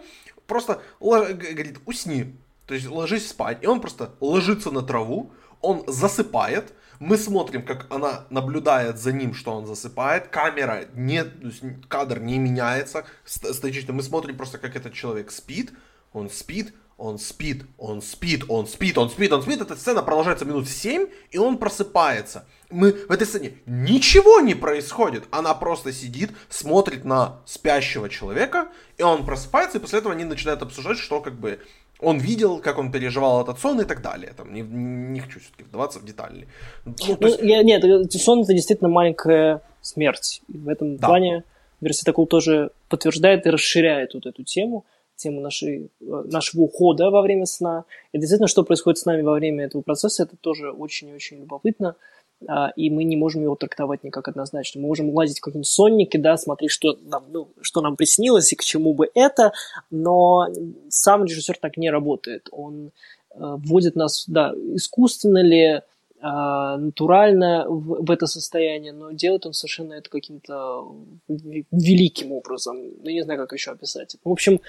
[0.50, 2.36] просто говорит, усни,
[2.66, 3.60] то есть ложись спать.
[3.62, 5.32] И он просто ложится на траву,
[5.62, 10.28] он засыпает, мы смотрим, как она наблюдает за ним, что он засыпает.
[10.28, 13.06] Камера не, то есть кадр не меняется.
[13.24, 15.72] Статично мы смотрим просто, как этот человек спит.
[16.12, 19.62] Он спит, он спит, он спит, он спит, он спит, он спит.
[19.62, 22.46] Эта сцена продолжается минут 7, и он просыпается.
[22.70, 25.24] Мы в этой сцене ничего не происходит.
[25.32, 30.62] Она просто сидит, смотрит на спящего человека, и он просыпается, и после этого они начинают
[30.62, 31.60] обсуждать, что как бы
[32.02, 34.34] он видел, как он переживал этот сон и так далее.
[34.36, 36.48] Там, не, не хочу все-таки вдаваться в детали.
[36.84, 37.40] Ну, ну, есть...
[37.42, 40.42] я, нет, сон это действительно маленькая смерть.
[40.50, 41.08] И в этом да.
[41.08, 41.44] плане
[41.80, 44.86] Верситакул тоже подтверждает и расширяет вот эту тему
[45.20, 47.86] тему нашей, э, нашего ухода во время сна.
[48.14, 51.96] И действительно, что происходит с нами во время этого процесса, это тоже очень-очень любопытно.
[52.48, 54.82] А, и мы не можем его трактовать никак однозначно.
[54.82, 58.56] Мы можем лазить в какие-нибудь сонники, да, смотреть, что нам, ну, что нам приснилось и
[58.56, 59.52] к чему бы это,
[59.92, 60.48] но
[60.90, 62.48] сам режиссер так не работает.
[62.52, 62.90] Он э,
[63.38, 65.82] вводит нас, да, искусственно ли,
[66.22, 70.86] а, натурально в, это состояние, но делает он совершенно это каким-то
[71.28, 72.78] великим образом.
[73.04, 74.18] Ну, не знаю, как еще описать.
[74.24, 74.60] В общем,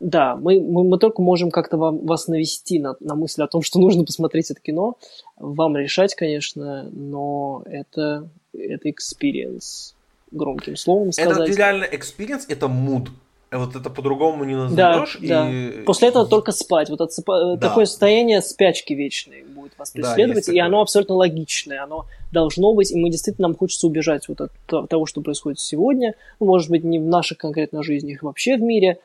[0.00, 3.62] да, мы, мы, мы только можем как-то вам, вас навести на, на мысль о том,
[3.62, 4.96] что нужно посмотреть это кино.
[5.36, 9.94] Вам решать, конечно, но это, это experience,
[10.30, 11.48] громким словом сказать.
[11.48, 13.08] Это реально experience, это mood.
[13.50, 15.18] Вот это по-другому не назовешь.
[15.22, 15.78] Да, и...
[15.78, 15.82] да.
[15.86, 16.90] После этого только спать.
[16.90, 17.56] Вот отсыпа...
[17.56, 17.68] да.
[17.68, 21.82] такое состояние спячки вечной будет вас преследовать, да, и оно абсолютно логичное.
[21.82, 26.14] Оно должно быть, и мы действительно нам хочется убежать вот от того, что происходит сегодня.
[26.40, 29.00] Может быть, не в наших конкретно жизнях, вообще в мире,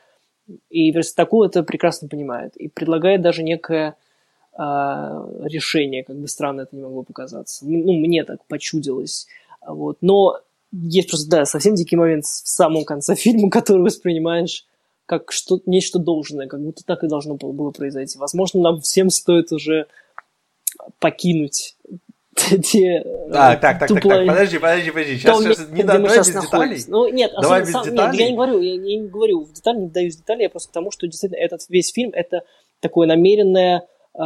[0.69, 3.95] и Верстакул это прекрасно понимает и предлагает даже некое
[4.57, 7.65] э, решение, как бы странно это не могло показаться.
[7.65, 9.27] Ну, мне так почудилось.
[9.65, 9.97] Вот.
[10.01, 10.39] Но
[10.71, 14.65] есть просто, да, совсем дикий момент в самом конце фильма, который воспринимаешь
[15.05, 18.17] как что, нечто должное, как будто так и должно было произойти.
[18.17, 19.87] Возможно, нам всем стоит уже
[20.99, 21.75] покинуть
[22.63, 23.03] те...
[23.31, 26.83] А, так, так, так, так, подожди, подожди, подожди, сейчас, сейчас не давай без деталей.
[26.87, 28.11] Ну, нет, давай без сам, деталей.
[28.11, 30.69] Нет, я не говорю, я, я не говорю в детали, не даюсь деталей, я просто
[30.69, 32.43] к тому, что действительно этот весь фильм, это
[32.79, 34.21] такое намеренное э,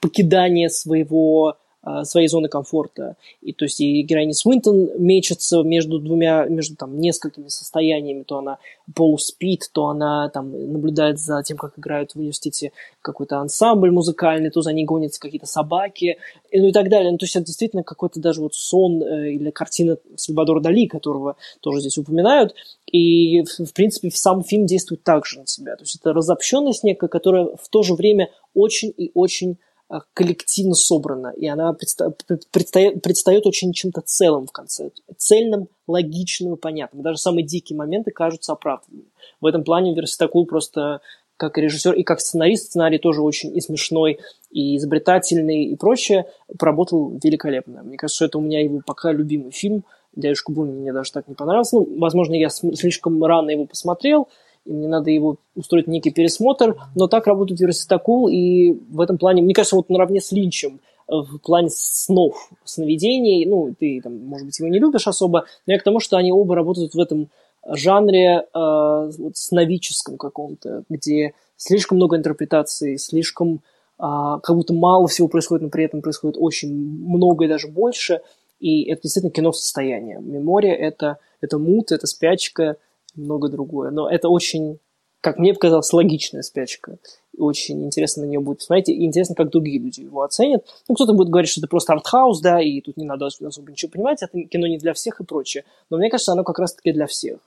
[0.00, 1.56] покидание своего
[2.04, 3.16] своей зоны комфорта.
[3.40, 8.22] И то есть и героиня Свинтон мечется между двумя, между там несколькими состояниями.
[8.22, 8.58] То она
[8.94, 14.62] полуспит, то она там наблюдает за тем, как играют в университете какой-то ансамбль музыкальный, то
[14.62, 16.18] за ней гонятся какие-то собаки,
[16.50, 17.10] и, ну и так далее.
[17.10, 21.36] Ну, то есть это действительно какой-то даже вот сон э, или картина Сальвадора Дали, которого
[21.60, 22.54] тоже здесь упоминают.
[22.86, 25.74] И, в, в принципе, сам фильм действует так же на себя.
[25.76, 29.71] То есть это разобщенность некая, которая в то же время очень и очень Э,
[30.14, 32.14] коллективно собрана, и она предста-
[32.50, 34.90] предстает, предстает очень чем-то целым в конце.
[35.16, 37.02] Цельным, логичным и понятным.
[37.02, 39.06] Даже самые дикие моменты кажутся оправданными.
[39.40, 41.00] В этом плане Верситакул просто
[41.36, 44.20] как режиссер и как сценарист, сценарий тоже очень и смешной,
[44.50, 46.26] и изобретательный, и прочее,
[46.58, 47.82] поработал великолепно.
[47.82, 49.84] Мне кажется, что это у меня его пока любимый фильм.
[50.14, 51.76] «Дядюшка Бунин» мне даже так не понравился.
[51.76, 54.28] Ну, возможно, я слишком рано его посмотрел,
[54.64, 59.42] и мне надо его устроить некий пересмотр, но так работает Верситакул, и в этом плане,
[59.42, 64.46] мне кажется, вот наравне с Линчем, э, в плане снов, сновидений, ну, ты, там, может
[64.46, 67.28] быть, его не любишь особо, но я к тому, что они оба работают в этом
[67.66, 73.58] жанре э, вот, сновидческом каком-то, где слишком много интерпретаций, слишком э,
[73.98, 78.20] как будто мало всего происходит, но при этом происходит очень много и даже больше.
[78.60, 80.20] И это действительно кино состояния.
[80.20, 82.76] Мемория это, это мут, это спячка,
[83.14, 83.90] много другое.
[83.90, 84.78] Но это очень,
[85.20, 86.98] как мне показалось, логичная спячка.
[87.38, 88.88] Очень интересно на нее будет посмотреть.
[88.88, 90.64] И интересно, как другие люди его оценят.
[90.88, 93.90] Ну, кто-то будет говорить, что это просто артхаус, да, и тут не надо особо ничего
[93.90, 95.64] понимать, это кино не для всех и прочее.
[95.90, 97.38] Но мне кажется, оно как раз-таки для всех.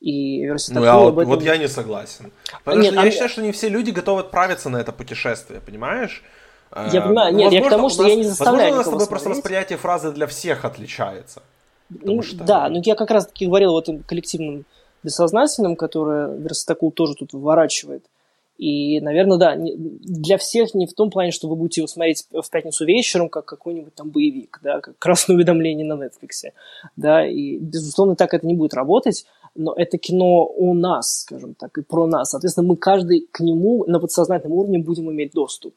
[0.00, 1.28] И ну, я вот, этом...
[1.28, 2.32] вот я не согласен.
[2.64, 3.04] Потому нет, что а...
[3.04, 6.22] я считаю, что не все люди готовы отправиться на это путешествие, понимаешь?
[6.92, 8.86] Я понимаю, нет, возможно, я к тому, что нас, я не заставляю Возможно, у нас
[8.86, 11.42] с тобой просто восприятие фразы для всех отличается.
[11.90, 12.44] Ну, что...
[12.44, 14.64] Да, но я как раз таки говорил о этом коллективном
[15.04, 18.04] бессознательном, которое Верстакул тоже тут выворачивает.
[18.58, 22.50] И, наверное, да, для всех не в том плане, что вы будете его смотреть в
[22.50, 26.52] пятницу вечером, как какой-нибудь там боевик, да, как красное уведомление на Netflix,
[26.94, 29.24] да, и, безусловно, так это не будет работать,
[29.54, 32.30] но это кино о нас, скажем так, и про нас.
[32.30, 35.74] Соответственно, мы каждый к нему на подсознательном уровне будем иметь доступ.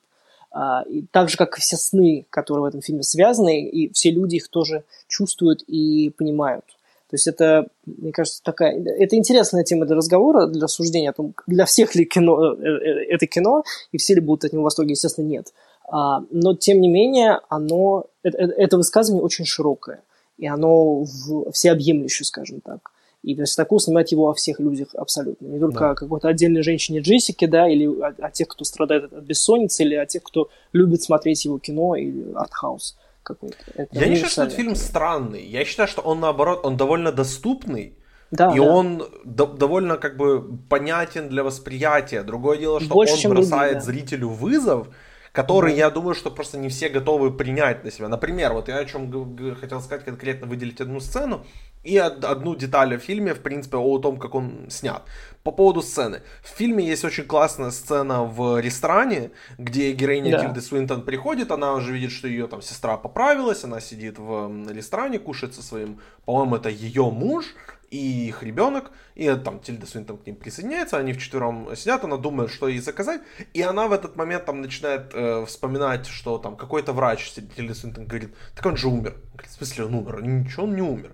[0.52, 4.12] А, и так же, как и все сны, которые в этом фильме связаны, и все
[4.12, 6.66] люди их тоже чувствуют и понимают.
[7.14, 8.84] То есть это, мне кажется, такая...
[8.84, 13.06] Это интересная тема для разговора, для рассуждения о том, для всех ли кино, э, э,
[13.08, 15.54] это кино, и все ли будут от него в восторге, естественно, нет.
[15.88, 20.02] А, но, тем не менее, оно, это, высказывание очень широкое,
[20.40, 21.06] и оно
[21.52, 22.80] всеобъемлющее, скажем так.
[23.22, 25.46] И Верстаков снимает его о всех людях абсолютно.
[25.46, 25.92] Не только да.
[25.92, 29.94] о какой-то отдельной женщине Джессике, да, или о, о тех, кто страдает от бессонницы, или
[29.94, 33.58] о тех, кто любит смотреть его кино или артхаус какой-то.
[33.92, 35.46] Я не считаю, что этот фильм странный.
[35.46, 37.98] Я считаю, что он наоборот, он довольно доступный.
[38.32, 38.64] Да, и да.
[38.64, 42.24] он до, довольно как бы понятен для восприятия.
[42.24, 43.82] Другое дело, что Больше, он бросает другие, да.
[43.82, 44.88] зрителю вызов,
[45.32, 45.78] который, да.
[45.78, 48.08] я думаю, что просто не все готовы принять на себя.
[48.08, 51.46] Например, вот я о чем хотел сказать конкретно, выделить одну сцену
[51.84, 55.04] и одну деталь о фильме, в принципе, о том, как он снят.
[55.44, 56.22] По поводу сцены.
[56.42, 60.46] В фильме есть очень классная сцена в ресторане, где героиня да.
[60.46, 65.20] Тильды Свинтон приходит, она уже видит, что ее там сестра поправилась, она сидит в ресторане,
[65.20, 67.46] кушает со своим, по-моему, это ее муж,
[67.94, 72.50] и их ребенок, и там Тильда Свинтон к ним присоединяется, они вчетвером сидят, она думает,
[72.50, 73.22] что ей заказать,
[73.54, 78.06] и она в этот момент там начинает э, вспоминать, что там какой-то врач, Тильда Свинтон
[78.06, 79.16] говорит, так он же умер.
[79.34, 80.24] Говорит, в смысле он умер?
[80.24, 81.12] Ничего, он не умер.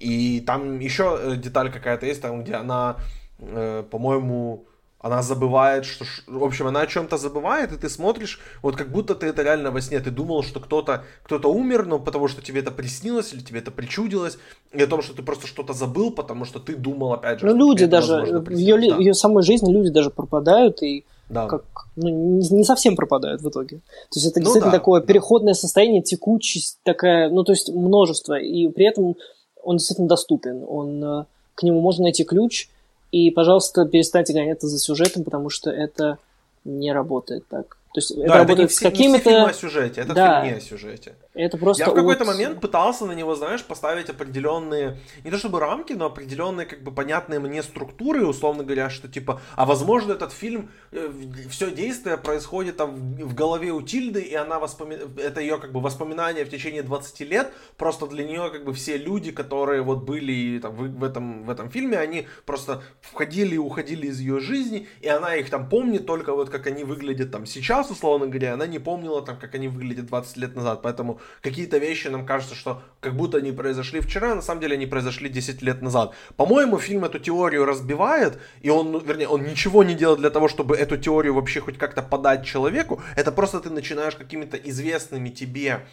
[0.00, 2.96] И там еще э, деталь какая-то есть, там, где она,
[3.38, 4.64] э, по-моему,
[4.98, 6.04] она забывает, что...
[6.26, 9.70] В общем, она о чем-то забывает, и ты смотришь, вот как будто ты это реально
[9.70, 9.98] во сне.
[10.00, 13.70] Ты думал, что кто-то кто умер, но потому что тебе это приснилось, или тебе это
[13.70, 14.38] причудилось,
[14.72, 17.46] и о том, что ты просто что-то забыл, потому что ты думал, опять же...
[17.46, 18.96] Ну, люди даже, в ее, да.
[18.96, 21.46] ее самой жизни люди даже пропадают, и да.
[21.46, 21.64] как,
[21.96, 23.78] ну, не, не совсем пропадают в итоге.
[24.10, 25.06] То есть это ну, действительно да, такое да.
[25.06, 29.16] переходное состояние, текучесть такая, ну, то есть множество, и при этом
[29.62, 32.68] он действительно доступен, он, э, к нему можно найти ключ,
[33.12, 36.18] и, пожалуйста, перестаньте гоняться за сюжетом, потому что это
[36.64, 37.76] не работает так.
[37.92, 39.30] То есть да, это работает это не, с какими-то...
[39.30, 40.42] Не фильм о сюжете, это да.
[40.42, 41.14] фильм не о сюжете.
[41.40, 45.60] Это просто Я в какой-то момент пытался на него, знаешь, поставить определенные, не то чтобы
[45.60, 50.32] рамки, но определенные, как бы, понятные мне структуры, условно говоря, что, типа, а возможно, этот
[50.32, 51.10] фильм, э,
[51.48, 55.80] все действие происходит там в голове у Тильды, и она воспоминает, это ее, как бы,
[55.80, 60.58] воспоминания в течение 20 лет, просто для нее, как бы, все люди, которые вот были
[60.58, 64.88] там, в, в, этом, в этом фильме, они просто входили и уходили из ее жизни,
[65.00, 68.66] и она их там помнит только вот, как они выглядят там сейчас, условно говоря, она
[68.66, 72.82] не помнила, там, как они выглядят 20 лет назад, поэтому какие-то вещи нам кажется, что
[73.00, 76.14] как будто они произошли вчера, а на самом деле они произошли 10 лет назад.
[76.36, 80.48] По-моему, фильм эту теорию разбивает, и он, ну, вернее, он ничего не делает для того,
[80.48, 85.86] чтобы эту теорию вообще хоть как-то подать человеку, это просто ты начинаешь какими-то известными тебе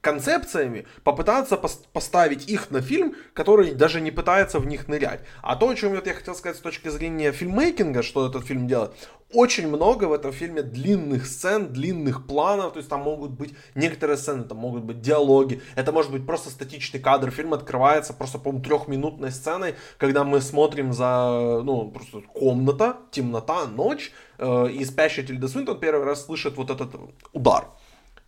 [0.00, 5.20] концепциями попытаться пос- поставить их на фильм, который даже не пытается в них нырять.
[5.42, 8.66] А то, о чем вот я хотел сказать с точки зрения фильммейкинга, что этот фильм
[8.66, 8.92] делает,
[9.32, 14.16] очень много в этом фильме длинных сцен, длинных планов, то есть там могут быть некоторые
[14.16, 18.64] сцены, там могут быть диалоги, это может быть просто статичный кадр, фильм открывается просто, по-моему,
[18.64, 25.48] трехминутной сценой, когда мы смотрим за, ну, просто комната, темнота, ночь, э, и спящий Тильда
[25.48, 26.90] Свинтон первый раз слышит вот этот
[27.32, 27.68] удар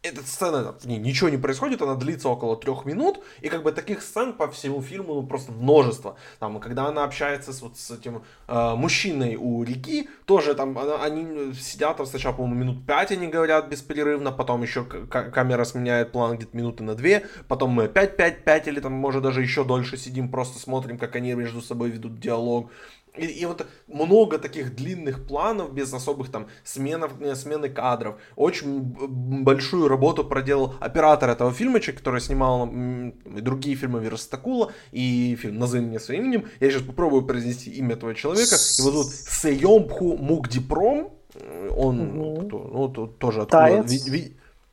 [0.02, 4.02] эта сцена, ней ничего не происходит, она длится около трех минут, и как бы таких
[4.02, 6.16] сцен по всему фильму ну, просто множество.
[6.40, 11.02] Там, когда она общается с вот с этим э, мужчиной у реки, тоже там она,
[11.04, 16.36] они сидят там сначала, по-моему, минут пять они говорят беспрерывно, потом еще камера сменяет план
[16.36, 19.96] где-то минуты на две, потом мы опять пять, пять или там может даже еще дольше
[19.96, 22.70] сидим, просто смотрим, как они между собой ведут диалог.
[23.16, 28.16] И, и вот много таких длинных планов без особых там сменов, э, смены кадров.
[28.36, 35.58] Очень большую работу проделал оператор этого фильма, который снимал и другие фильмы Верстакула, и фильм
[35.58, 36.48] «Назови меня своим именем».
[36.60, 38.56] Я сейчас попробую произнести имя этого человека.
[38.78, 41.10] Его зовут Сейомпху Мукдипром.
[41.76, 42.46] Он угу.
[42.46, 43.84] кто, ну, тоже откуда...
[43.86, 44.32] Ви, ви,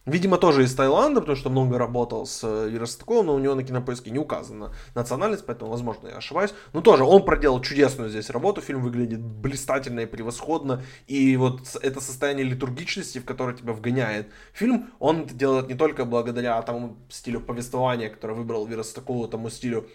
[0.10, 3.64] Видимо, тоже из Таиланда, потому что много работал с э, Веростаковым, но у него на
[3.64, 6.52] кинопоиске не указана национальность, поэтому, возможно, я ошибаюсь.
[6.74, 12.02] Но тоже он проделал чудесную здесь работу, фильм выглядит блистательно и превосходно, и вот это
[12.02, 17.40] состояние литургичности, в которое тебя вгоняет фильм, он это делает не только благодаря тому стилю
[17.40, 19.88] повествования, который выбрал Веростакову, тому стилю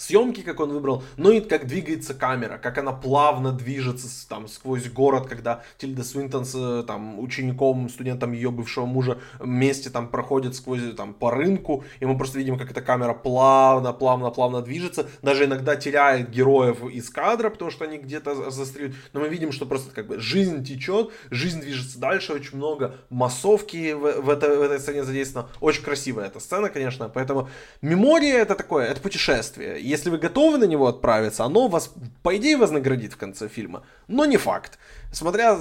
[0.00, 4.88] съемки, как он выбрал, но и как двигается камера, как она плавно движется там сквозь
[4.88, 10.54] город, когда Тильда Свинтон с э, там учеником, студентом ее бывшего мужа вместе там проходит
[10.54, 15.06] сквозь там по рынку, и мы просто видим, как эта камера плавно, плавно, плавно движется,
[15.22, 19.66] даже иногда теряет героев из кадра, потому что они где-то застряют, но мы видим, что
[19.66, 24.62] просто как бы жизнь течет, жизнь движется дальше, очень много массовки в, в, этой, в
[24.62, 27.50] этой сцене задействовано, очень красивая эта сцена, конечно, поэтому
[27.82, 32.56] мемория это такое, это путешествие, если вы готовы на него отправиться, оно вас, по идее,
[32.56, 33.82] вознаградит в конце фильма.
[34.08, 34.78] Но не факт.
[35.12, 35.58] Смотря,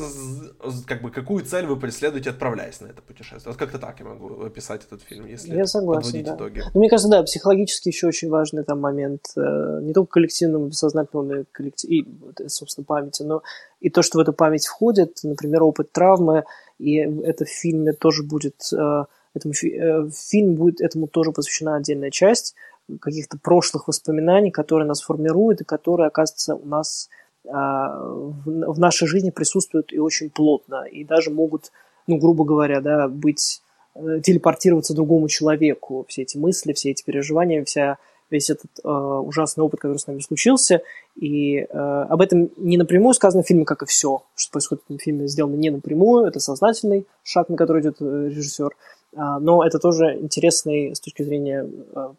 [0.86, 3.52] как бы, какую цель вы преследуете, отправляясь на это путешествие.
[3.52, 6.36] Вот как-то так я могу описать этот фильм, если я согласен, подводить да.
[6.36, 6.64] итоги.
[6.74, 11.26] Но мне кажется, да, психологически еще очень важный там момент э, не только коллективного, бессознательного,
[11.26, 11.90] но и, коллектив...
[11.90, 12.08] и,
[12.48, 13.42] собственно, памяти, но
[13.80, 16.44] и то, что в эту память входит, например, опыт травмы,
[16.78, 18.62] и это в фильме тоже будет...
[18.74, 22.56] Э, этому, э, фильм будет этому тоже посвящена отдельная часть,
[23.00, 27.10] каких-то прошлых воспоминаний, которые нас формируют и которые, оказывается, у нас
[27.48, 31.72] а, в, нашей жизни присутствуют и очень плотно, и даже могут,
[32.08, 33.62] ну, грубо говоря, да, быть
[33.96, 36.06] э, телепортироваться другому человеку.
[36.08, 37.98] Все эти мысли, все эти переживания, вся,
[38.30, 40.82] весь этот э, ужасный опыт, который с нами случился.
[41.16, 44.86] И э, об этом не напрямую сказано в фильме, как и все, что происходит в
[44.88, 46.26] этом фильме, сделано не напрямую.
[46.26, 48.76] Это сознательный шаг, на который идет э, режиссер.
[49.16, 52.10] А, но это тоже интересный с точки зрения э,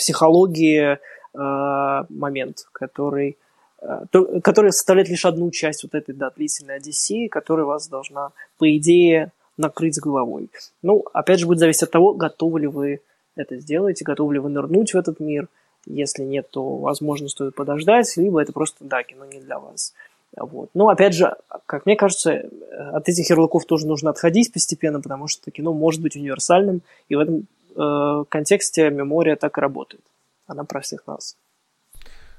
[0.00, 3.36] психологии э, момент, который,
[3.80, 8.32] э, то, который составляет лишь одну часть вот этой да, длительной Одиссеи, которая вас должна,
[8.58, 10.50] по идее, накрыть головой.
[10.82, 13.00] Ну, опять же, будет зависеть от того, готовы ли вы
[13.36, 15.48] это сделать, готовы ли вы нырнуть в этот мир.
[15.86, 19.94] Если нет, то, возможно, стоит подождать, либо это просто, да, кино не для вас.
[20.36, 20.70] Вот.
[20.74, 21.36] Но, опять же,
[21.66, 22.48] как мне кажется,
[22.92, 27.18] от этих ярлыков тоже нужно отходить постепенно, потому что кино может быть универсальным, и в
[27.18, 27.46] этом
[27.76, 30.02] э, контексте мемория так и работает.
[30.46, 31.36] Она про всех нас.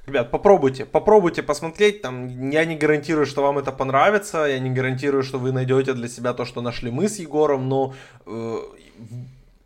[0.08, 2.02] Ребят, попробуйте, попробуйте посмотреть.
[2.02, 6.08] Там, я не гарантирую, что вам это понравится, я не гарантирую, что вы найдете для
[6.08, 7.94] себя то, что нашли мы с Егором, но
[8.26, 8.58] э,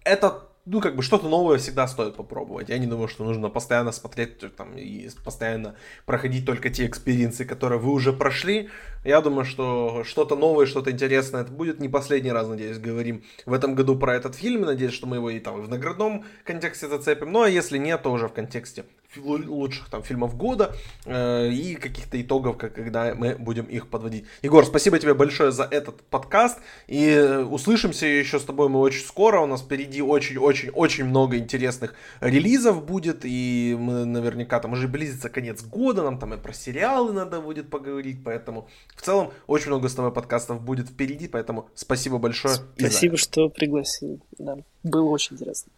[0.03, 2.69] это ну, как бы что-то новое всегда стоит попробовать.
[2.69, 7.45] Я не думаю, что нужно постоянно смотреть там, и постоянно проходить только те experience ы,
[7.45, 8.69] которые вы уже прошли.
[9.03, 11.79] Я думаю, что что-то новое, что-то интересное это будет.
[11.79, 14.61] Не последний раз, надеюсь, говорим в этом году про этот фильм.
[14.61, 17.31] Надеюсь, что мы его и там в наградном контексте зацепим.
[17.31, 18.85] Ну, а если нет, то уже в контексте
[19.17, 24.25] лучших там фильмов года э, и каких-то итогов, как, когда мы будем их подводить.
[24.41, 29.05] Егор, спасибо тебе большое за этот подкаст и э, услышимся еще с тобой мы очень
[29.05, 29.39] скоро.
[29.41, 35.63] У нас впереди очень-очень-очень много интересных релизов будет и мы наверняка там уже близится конец
[35.63, 39.95] года, нам там и про сериалы надо будет поговорить, поэтому в целом очень много с
[39.95, 42.55] тобой подкастов будет впереди, поэтому спасибо большое.
[42.77, 44.19] Спасибо, что пригласил.
[44.37, 45.71] Да, было очень интересно.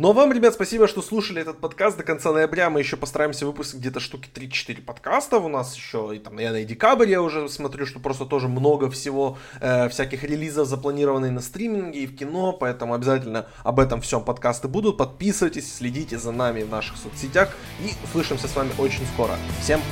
[0.00, 2.70] Ну а вам, ребят, спасибо, что слушали этот подкаст до конца ноября.
[2.70, 5.44] Мы еще постараемся выпустить где-то штуки 3-4 подкастов.
[5.44, 8.88] У нас еще, и там, наверное, и декабрь я уже смотрю, что просто тоже много
[8.88, 12.54] всего, э, всяких релизов запланированных на стриминге и в кино.
[12.54, 14.96] Поэтому обязательно об этом всем подкасты будут.
[14.96, 17.54] Подписывайтесь, следите за нами в наших соцсетях.
[17.80, 19.36] И услышимся с вами очень скоро.
[19.60, 19.82] Всем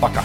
[0.00, 0.24] пока!